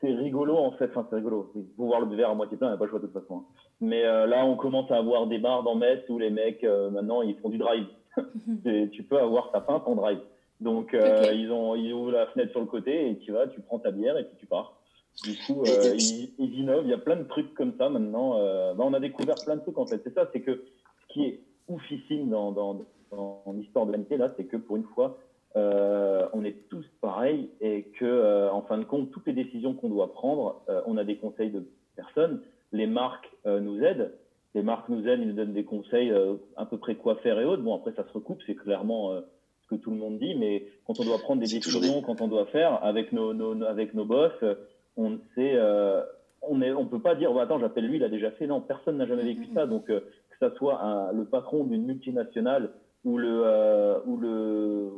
[0.01, 1.49] c'est rigolo en fait, enfin c'est rigolo.
[1.53, 3.21] Faut voir le verre à moitié plein, il n'y a pas le choix de toute
[3.21, 3.37] façon.
[3.37, 3.45] Hein.
[3.81, 7.37] Mais là, on commence à avoir des bars dans Metz où les mecs maintenant ils
[7.37, 7.85] font du drive.
[8.91, 10.19] tu peux avoir ta faim en drive.
[10.59, 13.79] Donc ils ont, ils ouvrent la fenêtre sur le côté et tu vas, tu prends
[13.79, 14.79] ta bière et puis tu pars.
[15.23, 15.95] Du coup, euh,
[16.37, 16.85] ils, innovent.
[16.85, 18.37] Il y a plein de trucs comme ça maintenant.
[18.37, 20.01] Euh, bah, on a découvert plein de trucs en fait.
[20.03, 20.63] C'est ça, c'est que
[21.01, 24.85] ce qui est oufissime dans, dans, dans l'histoire de l'humanité là, c'est que pour une
[24.95, 25.17] fois,
[25.55, 29.73] euh, on est tous pareils et que, euh, en fin de compte, toutes les décisions
[29.73, 32.41] qu'on doit prendre, euh, on a des conseils de personnes.
[32.71, 34.13] Les marques nous aident.
[34.55, 36.13] Les marques nous aident, ils nous donnent des conseils
[36.55, 37.63] à peu près quoi faire et autres.
[37.63, 39.11] Bon, après, ça se recoupe, c'est clairement
[39.63, 42.27] ce que tout le monde dit, mais quand on doit prendre des décisions, quand on
[42.27, 44.33] doit faire avec nos, nos avec nos boss,
[44.99, 46.03] on sait, euh,
[46.41, 48.47] on est, on peut pas dire, attends, j'appelle lui, il a déjà fait.
[48.47, 49.65] Non, personne n'a jamais vécu ça.
[49.65, 52.71] Donc, euh, que ça soit un, le patron d'une multinationale
[53.05, 54.89] ou le, euh, ou le,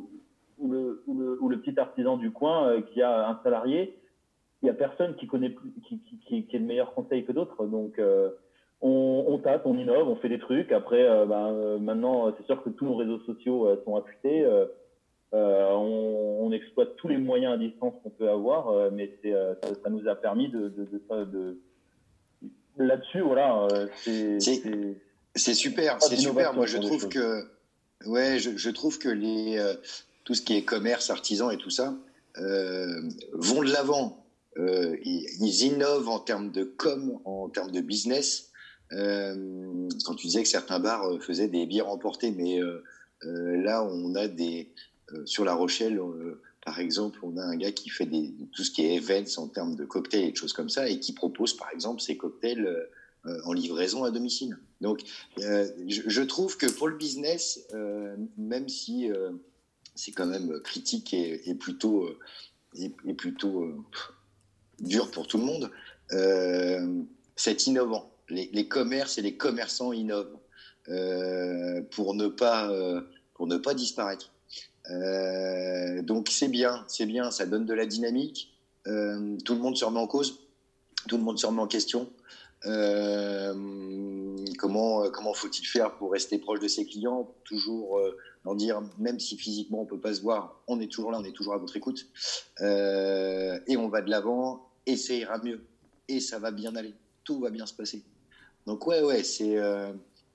[0.57, 3.95] ou le, ou le, ou le, petit artisan du coin qui a un salarié,
[4.61, 5.55] il y a personne qui connaît
[5.87, 7.65] qui, qui, qui, qui est meilleurs conseils que d'autres.
[7.65, 7.99] Donc,
[8.81, 10.71] on, on tâte, on innove, on fait des trucs.
[10.71, 14.45] Après, ben, maintenant, c'est sûr que tous nos réseaux sociaux sont affûtés.
[15.33, 19.31] Euh, on, on, exploite tous les moyens à distance qu'on peut avoir, euh, mais c'est,
[19.33, 21.57] euh, ça, ça, nous a permis de, de, de,
[22.77, 26.53] de là-dessus, voilà, c'est, c'est super, c'est super.
[26.53, 27.47] Moi, je trouve que,
[28.05, 29.57] ouais, je, je, trouve que les,
[30.25, 31.95] tout ce qui est commerce, artisan et tout ça,
[32.37, 34.20] euh, vont de l'avant.
[34.57, 38.49] Euh, ils, innovent en termes de com, en termes de business.
[38.91, 42.59] Euh, quand tu disais que certains bars faisaient des bières emportées, mais
[43.23, 44.73] là, on a des,
[45.13, 48.07] euh, sur La Rochelle, euh, par exemple, on a un gars qui fait
[48.51, 50.99] tout ce qui est events en termes de cocktails et de choses comme ça, et
[50.99, 52.65] qui propose, par exemple, ses cocktails
[53.25, 54.57] euh, en livraison à domicile.
[54.79, 55.01] Donc,
[55.37, 57.67] je, trouve que pour le business,
[58.35, 59.09] même si
[59.93, 62.09] c'est quand même critique et, plutôt,
[62.73, 63.85] et, plutôt
[64.81, 65.71] dur pour tout le monde,
[67.35, 68.11] c'est innovant.
[68.29, 70.37] Les, commerces et les commerçants innovent
[71.91, 72.69] pour ne pas
[73.41, 74.31] pour ne pas disparaître.
[74.89, 78.53] Euh, donc c'est bien, c'est bien, ça donne de la dynamique.
[78.87, 80.39] Euh, tout le monde se remet en cause,
[81.07, 82.07] tout le monde se remet en question.
[82.65, 83.55] Euh,
[84.59, 89.19] comment comment faut-il faire pour rester proche de ses clients Toujours euh, leur dire, même
[89.19, 91.57] si physiquement on peut pas se voir, on est toujours là, on est toujours à
[91.57, 92.07] votre écoute,
[92.61, 95.61] euh, et on va de l'avant, et ça ira mieux,
[96.07, 98.03] et ça va bien aller, tout va bien se passer.
[98.65, 99.57] Donc ouais ouais c'est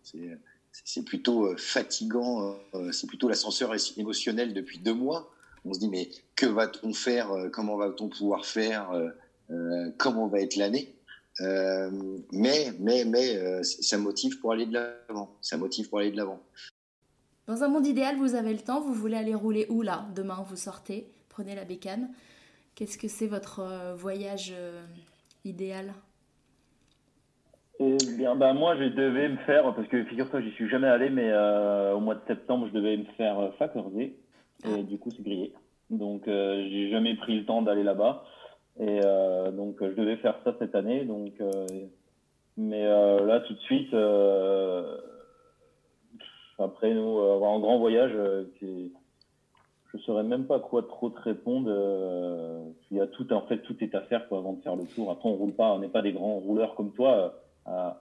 [0.03, 0.39] c'est
[0.85, 5.33] c'est plutôt euh, fatigant, euh, c'est plutôt l'ascenseur émotionnel depuis deux mois.
[5.65, 8.91] On se dit mais que va-t-on faire euh, Comment va-t-on pouvoir faire
[9.99, 10.95] Comment va être l'année?
[11.41, 15.37] Mais mais mais ça motive pour aller de l'avant.
[15.41, 16.43] Ça motive pour aller de l'avant.
[17.47, 20.09] Dans un monde idéal, vous avez le temps, vous voulez aller rouler où là?
[20.17, 22.09] Demain, vous sortez, prenez la bécane.
[22.77, 24.55] Qu'est-ce que c'est votre voyage
[25.45, 25.95] idéal?
[27.79, 31.11] Eh bien, bah, moi, je devais me faire, parce que figure-toi, j'y suis jamais allé,
[31.11, 33.51] mais euh, au mois de septembre, je devais me faire euh,
[34.01, 34.15] et
[34.65, 34.83] ah.
[34.83, 35.53] du coup, c'est grillé.
[35.91, 38.25] Donc, euh, j'ai jamais pris le temps d'aller là-bas.
[38.81, 41.05] Et euh, donc, je devais faire ça cette année.
[41.05, 41.67] Donc, euh,
[42.57, 43.95] mais euh, là, tout de suite,
[46.59, 48.17] après nous avoir un grand voyage,
[48.59, 48.93] qui,
[49.97, 51.71] je saurais même pas quoi trop te répondre.
[52.91, 55.11] il y a tout, en fait, tout est à faire avant de faire le tour.
[55.11, 58.01] Après, on roule pas, on n'est pas des grands rouleurs comme toi à,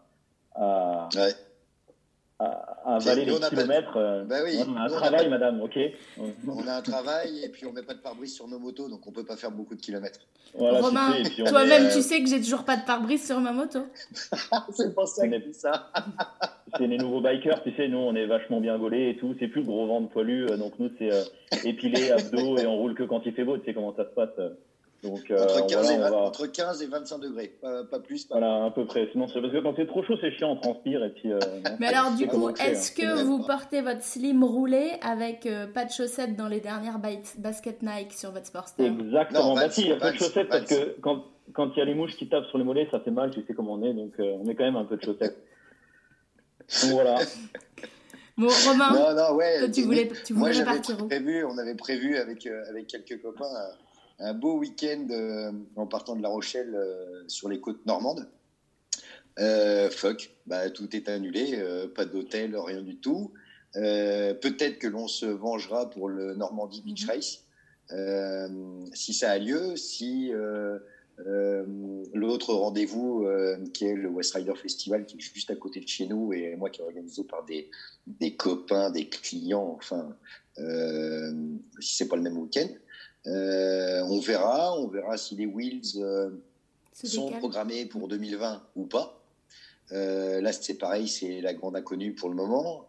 [2.40, 3.98] avaler les kilomètres.
[3.98, 5.80] Euh, bah oui, on a un travail, madame, ok
[6.18, 9.08] On a un travail et puis on met pas de pare-brise sur nos motos, donc
[9.08, 10.20] on peut pas faire beaucoup de kilomètres.
[10.54, 11.14] Romain,
[11.48, 13.80] toi-même, tu sais que j'ai toujours pas de pare-brise sur ma moto.
[14.72, 15.92] c'est pour ça que ça.
[16.78, 19.36] c'est les nouveaux bikers, tu sais, nous on est vachement bien gaulés et tout.
[19.40, 21.24] C'est plus le gros ventre poilu, euh, donc nous c'est euh,
[21.64, 23.58] épilé, abdos et on roule que quand il fait beau.
[23.58, 24.30] Tu sais comment ça se passe.
[25.06, 28.26] Donc, euh, entre, 15 et entre, 15 et 25 degrés, pas, plus.
[28.26, 29.08] Pas voilà, à peu près.
[29.12, 31.04] Sinon, parce que quand c'est trop chaud, c'est chiant, on transpire.
[31.04, 31.40] Et puis, euh,
[31.80, 32.96] Mais alors, du coup, est-ce hein.
[32.98, 37.84] que vous portez votre slim roulé avec euh, pas de chaussettes dans les dernières basket
[37.84, 38.86] Nike sur votre Sportster?
[38.86, 39.54] Exactement.
[39.54, 41.86] bah, si, il n'y a pas de chaussettes parce que quand, quand il y a
[41.86, 43.94] les mouches qui tapent sur les mollets, ça fait mal, tu sais comment on est.
[43.94, 45.38] Donc, on met quand même un peu de chaussettes.
[46.84, 47.18] donc, voilà.
[48.38, 51.74] Bon, Romain, non, non, ouais, toi, tu voulais, tu voulais moi, partir prévu, On avait
[51.74, 53.46] prévu avec, avec quelques copains
[54.20, 58.28] un beau week-end euh, en partant de La Rochelle euh, sur les côtes normandes.
[59.40, 61.62] Euh, fuck, bah, tout est annulé,
[61.94, 63.34] pas d'hôtel, rien du tout.
[63.74, 67.10] Peut-être que l'on se vengera pour le Normandie Beach mhm.
[67.10, 67.44] Race.
[68.94, 70.32] si ça a lieu, si
[72.14, 73.28] l'autre rendez-vous
[73.74, 76.56] qui est le West Rider Festival qui est juste à côté de chez nous et
[76.56, 77.70] moi qui est organisé par des,
[78.08, 80.16] des copains, des clients, enfin,
[80.58, 82.70] si c'est pas le même week-end.
[83.28, 86.30] Euh, on verra, on verra si les Wheels euh,
[86.94, 89.22] sont programmés pour 2020 ou pas.
[89.92, 92.88] Euh, là, c'est pareil, c'est la grande inconnue pour le moment.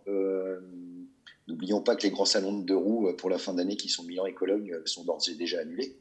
[1.49, 4.03] N'oublions pas que les grands salons de deux roues pour la fin d'année qui sont
[4.03, 5.97] Milan et Cologne sont d'ores et déjà annulés.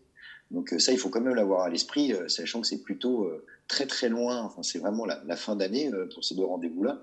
[0.51, 3.31] Donc ça, il faut quand même l'avoir à l'esprit, sachant que c'est plutôt
[3.67, 4.41] très très loin.
[4.41, 6.99] Enfin, c'est vraiment la, fin d'année pour ces deux rendez-vous-là.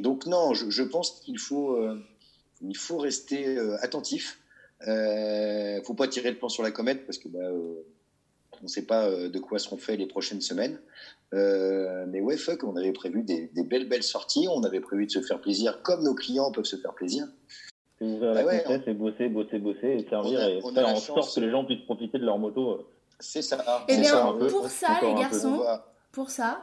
[0.00, 1.78] donc non, je, je pense qu'il faut,
[2.60, 4.38] il faut rester attentif.
[4.86, 7.82] Euh, faut pas tirer le plan sur la comète parce que bah, euh,
[8.60, 10.78] on ne sait pas euh, de quoi seront faits les prochaines semaines.
[11.34, 15.10] Euh, mais ouais, fuck, on avait prévu des, belles belles sorties, on avait prévu de
[15.10, 17.26] se faire plaisir comme nos clients peuvent se faire plaisir.
[17.98, 21.40] C'est ouvrir la bah ouais, bosser, bosser, bosser et servir et faire en sorte que
[21.40, 22.86] les gens puissent profiter de leur moto.
[23.18, 23.84] C'est ça.
[23.88, 25.62] Et eh bien, pour ça, les garçons,
[26.12, 26.62] pour ça,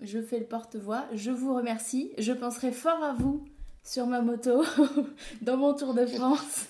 [0.00, 1.06] je fais le porte-voix.
[1.14, 2.12] Je vous remercie.
[2.18, 3.42] Je penserai fort à vous
[3.82, 4.62] sur ma moto
[5.42, 6.66] dans mon Tour de France.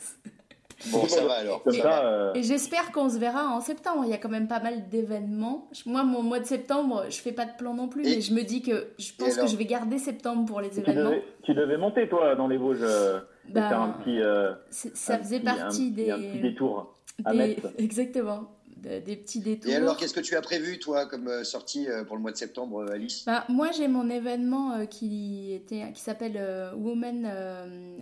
[0.90, 1.62] Bon, ça va alors.
[1.66, 4.02] Euh, et, j'espère qu'on se verra en septembre.
[4.04, 5.68] Il y a quand même pas mal d'événements.
[5.86, 8.42] Moi, mon mois de septembre, je fais pas de plan non plus, mais je me
[8.42, 11.12] dis que je pense que je vais garder septembre pour les événements.
[11.42, 14.20] Tu devais, monter, toi, dans les Vosges, euh, bah, faire un petit.
[14.20, 16.10] Euh, ça faisait partie des.
[16.10, 16.94] Un petit détour
[17.24, 17.32] à
[17.78, 18.50] Exactement
[18.84, 19.70] des petits détours.
[19.70, 22.32] Et alors, qu'est-ce que tu as prévu, toi, comme euh, sortie euh, pour le mois
[22.32, 23.24] de septembre, euh, Alice?
[23.24, 26.40] Bah, Moi, j'ai mon événement qui, était, qui s'appelle
[26.76, 27.28] Women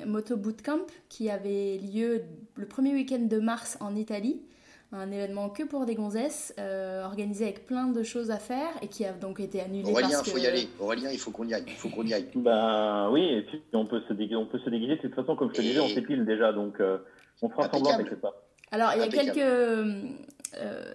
[0.06, 2.22] Moto Bootcamp, qui avait lieu
[2.56, 4.42] le premier week-end de mars en Italie.
[4.94, 6.54] Un événement que pour des gonzesses,
[7.04, 9.90] organisé avec plein de choses à faire et qui a donc été annulé.
[9.90, 10.68] Aurélien, il faut y aller.
[10.78, 11.64] Aurélien, il faut qu'on y aille.
[11.66, 12.28] Il faut qu'on y aille.
[12.34, 14.36] Ben oui, et puis on peut se déguiser.
[14.36, 14.96] On peut se déguiser.
[14.96, 16.74] De toute façon, comme je te disais, on s'épile déjà, donc
[17.40, 18.34] on fera semblant, quelque pas.
[18.72, 20.16] Alors, il y a quelques
[20.58, 20.92] euh,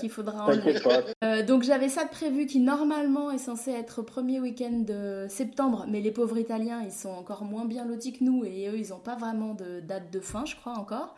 [0.00, 0.78] qu'il faudra enlever.
[1.22, 5.84] Euh, donc j'avais ça de prévu qui normalement est censé être premier week-end de septembre,
[5.88, 8.90] mais les pauvres Italiens ils sont encore moins bien lotis que nous et eux ils
[8.90, 11.14] n'ont pas vraiment de date de fin je crois encore.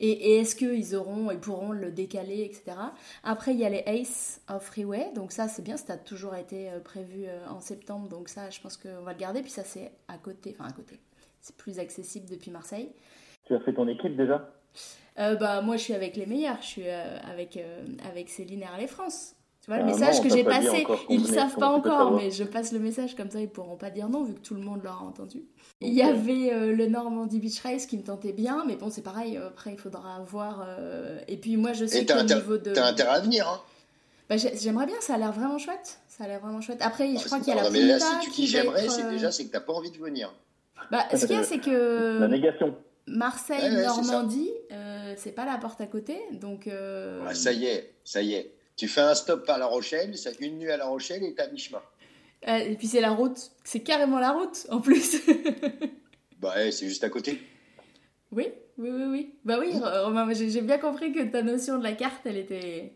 [0.00, 2.76] Et, est-ce qu'ils auront, ils pourront le décaler, etc.
[3.24, 6.36] Après, il y a les Ace of Freeway, donc ça c'est bien, ça a toujours
[6.36, 9.42] été euh, prévu en septembre, donc ça je pense qu'on va le garder.
[9.42, 11.00] Puis ça c'est à côté, enfin à côté,
[11.40, 12.92] c'est plus accessible depuis Marseille.
[13.46, 14.52] Tu as fait ton équipe déjà?
[15.18, 16.58] Euh, bah, moi, je suis avec les meilleurs.
[16.60, 19.34] Je suis euh, avec, euh, avec Céline et Harley France.
[19.62, 22.44] Tu vois, le ah message que j'ai passé, ils ne savent pas encore, mais je
[22.44, 24.82] passe le message comme ça, ils pourront pas dire non, vu que tout le monde
[24.82, 25.42] l'aura entendu.
[25.80, 29.36] Il y avait le Normandie Beach Race qui me tentait bien, mais bon, c'est pareil,
[29.36, 30.66] après, il faudra voir.
[31.26, 32.72] et puis, moi, je sais qu'au niveau de.
[32.72, 33.60] T'as intérêt à venir, hein
[34.30, 35.98] bah, J'aimerais bien, ça a l'air vraiment chouette.
[36.06, 36.80] Ça a l'air vraiment chouette.
[36.80, 39.30] Après, je crois qu'il y a la mais là, si tu dis j'aimerais, c'est déjà
[39.30, 40.32] c'est que t'as pas envie de venir.
[40.90, 42.18] Bah, ce qu'il y a, c'est que.
[42.20, 42.74] La négation.
[43.08, 44.50] Marseille, Normandie,
[45.08, 46.66] euh, c'est pas la porte à côté, donc.
[46.66, 48.52] Euh, ça y est, ça y est.
[48.76, 51.42] Tu fais un stop à La Rochelle, ça une nuit à La Rochelle et t'es
[51.42, 51.82] à mi-chemin.
[52.46, 55.16] Euh, et puis c'est la route, c'est carrément la route en plus.
[56.40, 57.40] bah c'est juste à côté.
[58.30, 59.34] Oui, oui, oui, oui.
[59.44, 62.92] Bah oui, Romain, j'ai bien compris que ta notion de la carte, elle était.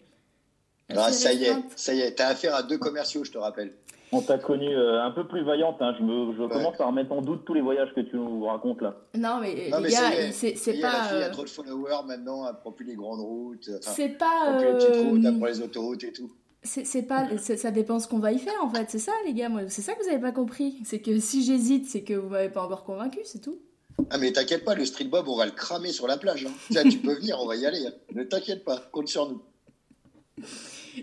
[0.94, 2.12] Ah, ça y est, ça y est.
[2.12, 3.72] T'as affaire à deux commerciaux, je te rappelle.
[4.14, 5.76] On t'a connu euh, un peu plus vaillante.
[5.80, 5.94] Hein.
[5.98, 8.82] Je, me, je commence à remettre en doute tous les voyages que tu nous racontes
[8.82, 8.94] là.
[9.14, 11.08] Non, mais, les gars, c'est pas.
[11.12, 13.70] Il y a euh, trop de followers maintenant, elle prend plus les grandes routes.
[13.80, 14.58] c'est pas.
[14.60, 16.30] les petites euh, routes, prend les autoroutes et tout.
[16.62, 19.48] C'est pas, ça dépend ce qu'on va y faire en fait, c'est ça les gars,
[19.66, 20.78] c'est ça que vous avez pas compris.
[20.84, 23.58] C'est que si j'hésite, c'est que vous m'avez pas encore convaincu, c'est tout.
[24.10, 26.46] Ah mais t'inquiète pas, le street bob, on va le cramer sur la plage.
[26.46, 26.82] Hein.
[26.88, 27.84] tu peux venir, on va y aller.
[27.86, 27.92] Hein.
[28.14, 29.42] Ne t'inquiète pas, compte sur nous.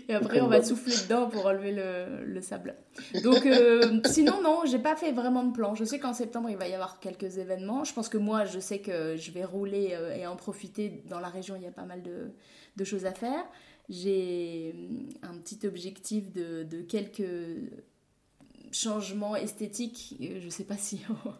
[0.08, 2.74] Et après, on va souffler dedans pour relever le, le sable.
[3.22, 5.74] Donc, euh, sinon, non, j'ai pas fait vraiment de plan.
[5.74, 7.84] Je sais qu'en septembre, il va y avoir quelques événements.
[7.84, 11.02] Je pense que moi, je sais que je vais rouler euh, et en profiter.
[11.08, 12.30] Dans la région, il y a pas mal de,
[12.76, 13.44] de choses à faire.
[13.88, 14.74] J'ai
[15.22, 17.22] un petit objectif de, de quelques
[18.72, 20.16] changement esthétique.
[20.20, 21.30] Je ne sais pas si on,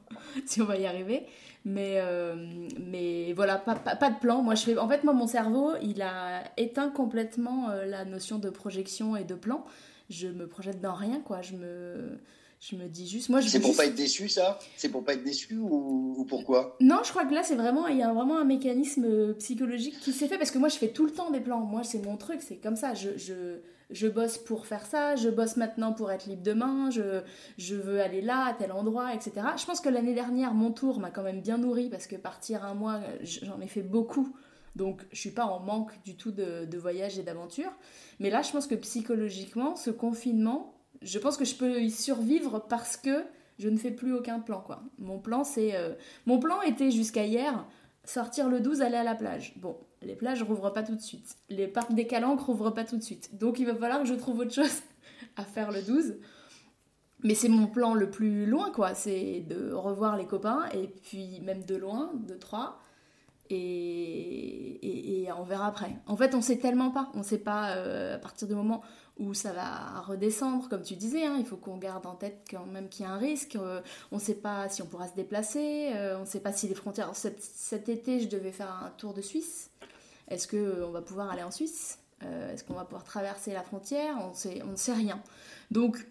[0.47, 1.27] si on va y arriver.
[1.65, 2.35] Mais, euh,
[2.81, 4.43] mais voilà, pas, pas, de plan.
[4.43, 8.39] Moi, je fais, en fait, moi, mon cerveau, il a éteint complètement euh, la notion
[8.39, 9.65] de projection et de plan.
[10.09, 11.43] Je me projette dans rien, quoi.
[11.43, 12.19] Je me,
[12.61, 13.29] je me dis juste.
[13.29, 14.59] Moi, c'est pour pas être déçu, ça?
[14.77, 16.77] C'est pour pas être déçu ou, pourquoi?
[16.81, 17.87] Non, je crois que là, c'est vraiment.
[17.89, 20.89] Il y a vraiment un mécanisme psychologique qui s'est fait parce que moi, je fais
[20.89, 21.61] tout le temps des plans.
[21.61, 22.95] Moi, c'est mon truc, c'est comme ça.
[22.95, 23.61] je, je
[23.91, 27.23] je bosse pour faire ça, je bosse maintenant pour être libre demain, je,
[27.59, 29.33] je veux aller là, à tel endroit, etc.
[29.57, 32.65] Je pense que l'année dernière, mon tour m'a quand même bien nourri parce que partir
[32.65, 34.35] un mois, j'en ai fait beaucoup.
[34.77, 37.73] Donc je suis pas en manque du tout de, de voyage et d'aventure.
[38.21, 42.65] Mais là, je pense que psychologiquement, ce confinement, je pense que je peux y survivre
[42.69, 43.25] parce que
[43.59, 44.61] je ne fais plus aucun plan.
[44.61, 44.83] Quoi.
[44.99, 45.95] Mon plan, c'est, euh,
[46.27, 47.67] mon plan était jusqu'à hier,
[48.11, 49.55] sortir le 12, aller à la plage.
[49.57, 51.37] Bon, les plages rouvrent pas tout de suite.
[51.49, 53.37] Les parcs des calanques rouvrent pas tout de suite.
[53.39, 54.83] Donc il va falloir que je trouve autre chose
[55.37, 56.17] à faire le 12.
[57.23, 58.95] Mais c'est mon plan le plus loin, quoi.
[58.95, 62.81] C'est de revoir les copains, et puis même de loin, de trois.
[63.51, 65.97] Et, et, on verra après.
[66.07, 67.11] En fait, on sait tellement pas.
[67.15, 68.81] On sait pas euh, à partir du moment
[69.21, 71.25] où ça va redescendre, comme tu disais.
[71.25, 73.57] Hein, il faut qu'on garde en tête quand même qu'il y a un risque.
[73.57, 75.91] Euh, on ne sait pas si on pourra se déplacer.
[75.95, 77.11] Euh, on ne sait pas si les frontières.
[77.15, 79.71] Cet, été, je devais faire un tour de Suisse.
[80.29, 81.99] Est-ce qu'on va pouvoir aller en Suisse?
[82.23, 84.17] Est-ce qu'on va pouvoir traverser la frontière?
[84.21, 85.23] On ne sait rien.
[85.71, 86.07] Donc,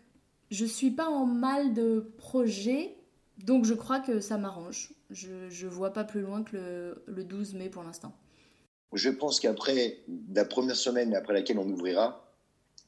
[0.51, 2.95] je ne suis pas en mal de projet.
[3.37, 4.93] Donc, je crois que ça m'arrange.
[5.11, 5.29] Je
[5.65, 8.13] ne vois pas plus loin que le 12 mai pour l'instant.
[8.93, 9.99] Je pense qu'après
[10.33, 12.28] la première semaine après laquelle on ouvrira,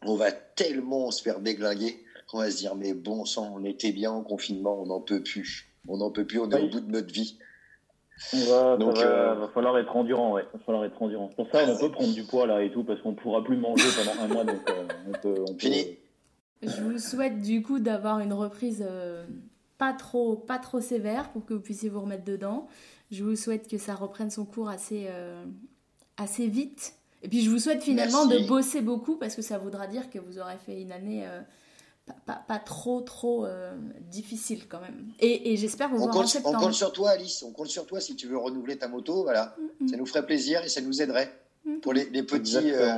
[0.05, 3.91] on va tellement se faire déglinguer qu'on va se dire mais bon sang, on était
[3.91, 5.67] bien en confinement, on n'en peut plus.
[5.87, 7.37] On n'en peut plus, on est au bout de notre vie.
[8.33, 10.45] Va, Donc, va, euh, va, falloir être endurant, ouais.
[10.53, 11.29] Va falloir être endurant.
[11.29, 13.87] Pour ça, on peut prendre du poids là et tout parce qu'on pourra plus manger
[13.97, 14.43] pendant un mois.
[14.43, 15.97] Donc, euh, on peut, on Fini.
[16.61, 19.25] Je vous souhaite du coup d'avoir une reprise euh,
[19.79, 22.67] pas trop, pas trop sévère pour que vous puissiez vous remettre dedans.
[23.09, 25.09] Je vous souhaite que ça reprenne son cours assez,
[26.15, 26.93] assez vite
[27.23, 30.19] et puis je vous souhaite finalement de bosser beaucoup parce que ça voudra dire que
[30.19, 31.41] vous aurez fait une année euh,
[32.25, 33.73] pas, pas, trop trop euh,
[34.09, 35.11] difficile quand même.
[35.19, 36.57] Et, et j'espère vous on voir compte, en septembre.
[36.59, 39.23] On compte sur toi Alice, on compte sur toi si tu veux renouveler ta moto,
[39.23, 39.55] voilà.
[39.57, 39.87] Mm, mm.
[39.89, 41.31] Ça nous ferait plaisir et ça nous aiderait
[41.65, 41.77] mm.
[41.79, 42.97] pour les, les petits, euh,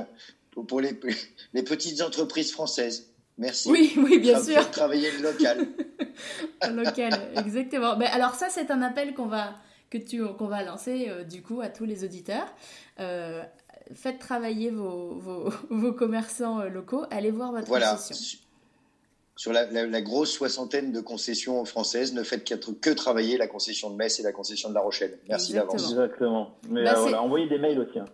[0.68, 0.98] pour les,
[1.54, 3.10] les petites entreprises françaises.
[3.38, 3.72] Merci.
[3.72, 4.62] Oui, oui, bien sûr.
[4.62, 5.68] Pour travailler le local.
[6.70, 7.98] le local, exactement.
[7.98, 9.56] Ben, alors ça, c'est un appel qu'on va
[9.90, 12.48] que tu qu'on va lancer du coup à tous les auditeurs.
[13.00, 13.44] Euh,
[13.94, 15.20] faites travailler vos,
[15.70, 17.92] vos, commerçants euh, locaux, allez voir votre voilà.
[17.92, 18.40] concession.
[19.36, 24.20] Sur la, grosse soixantaine de concessions françaises, ne faites que, travailler la concession de Metz
[24.20, 25.18] et la concession de La Rochelle.
[25.28, 25.90] Merci d'avance.
[25.90, 26.52] Exactement.
[26.70, 27.98] Mais bah, euh, voilà, envoyez des mails aussi.
[27.98, 28.06] Hein.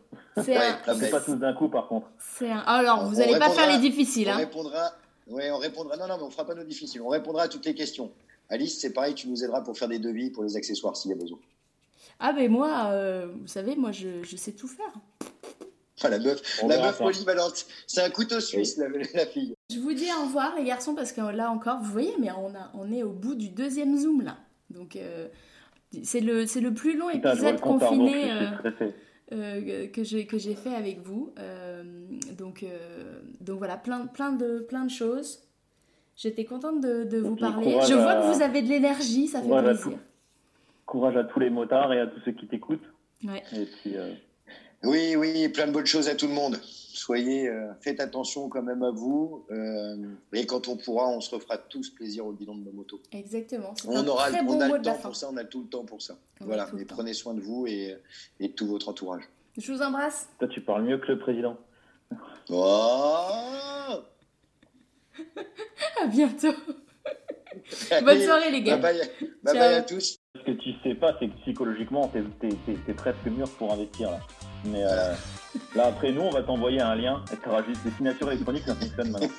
[0.42, 2.08] C'est pas tous d'un coup, par contre.
[2.42, 2.60] Un...
[2.60, 4.30] Alors, vous n'allez pas faire les difficiles.
[4.30, 4.38] On hein.
[4.38, 4.94] répondra.
[5.28, 5.98] Ouais, on répondra.
[5.98, 7.02] Non, non, mais on fera pas nos difficiles.
[7.02, 8.12] On répondra à toutes les questions.
[8.50, 11.14] Alice, c'est pareil, tu nous aideras pour faire des devis pour les accessoires s'il y
[11.14, 11.38] a besoin.
[12.20, 14.94] Ah, mais moi, euh, vous savez, moi, je, je sais tout faire
[16.08, 17.66] la meuf, la meuf polyvalente.
[17.88, 19.56] C'est un couteau suisse, la, fille.
[19.70, 22.56] Je vous dis au revoir, les garçons, parce que là encore, vous voyez, mais on,
[22.56, 24.38] a, on est au bout du deuxième zoom, là.
[24.70, 25.28] Donc, euh,
[26.04, 28.52] c'est le, le plus long épisode confiné euh,
[29.32, 31.34] euh, que j'ai fait avec vous.
[32.38, 32.66] donc,
[33.42, 35.40] donc voilà, plein, plein, de, plein de choses.
[36.16, 37.78] J'étais contente de, de vous parler.
[37.88, 39.98] Je vois que vous avez de l'énergie, ça fait plaisir.
[40.86, 42.90] Courage à tous les motards et à tous ceux qui t'écoutent.
[43.24, 43.44] Ouais.
[43.54, 43.96] Et puis,
[44.84, 46.60] oui, oui, plein de bonnes choses à tout le monde.
[46.64, 49.46] Soyez, euh, faites attention quand même à vous.
[49.52, 49.96] Euh,
[50.34, 53.02] et quand on pourra, on se refera tous plaisir au bilan de nos motos.
[53.12, 53.74] Exactement.
[53.88, 56.18] On aura, on a le temps pour ça, on a tout le temps pour ça.
[56.42, 57.98] voilà, mais prenez soin de vous et,
[58.40, 59.24] et, de tout votre entourage.
[59.58, 60.30] Je vous embrasse.
[60.40, 61.58] Toi, tu parles mieux que le président.
[62.50, 64.04] Oh
[66.02, 66.54] à bientôt.
[68.04, 68.78] Bonne soirée, les gars.
[68.78, 69.12] Bye bye,
[69.44, 70.19] bye, bye à tous.
[70.40, 74.20] Ce que tu sais pas, c'est que psychologiquement, t'es presque mûr pour investir là.
[74.66, 75.14] Mais euh,
[75.76, 78.64] là, après, nous, on va t'envoyer un lien et tu auras juste des signatures électroniques,
[78.66, 79.30] ça fonctionne maintenant.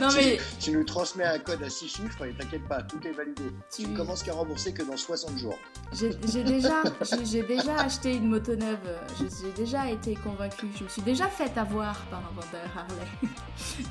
[0.00, 0.38] Non, mais...
[0.60, 3.44] tu, nous transmets un code à 6 chiffres et t'inquiète pas, tout est validé.
[3.74, 5.58] Tu, ne commences qu'à rembourser que dans 60 jours.
[5.92, 6.10] J'ai
[6.44, 6.82] déjà,
[7.24, 8.78] j'ai déjà acheté une moto neuve,
[9.18, 13.32] j'ai déjà été convaincue, je me suis déjà fait avoir par un vendeur Harley.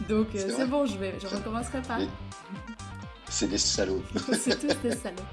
[0.09, 1.97] Donc euh, c'est bon, je, vais, je recommencerai pas.
[3.29, 4.03] C'est des salauds.
[4.33, 5.23] C'est tous des salauds.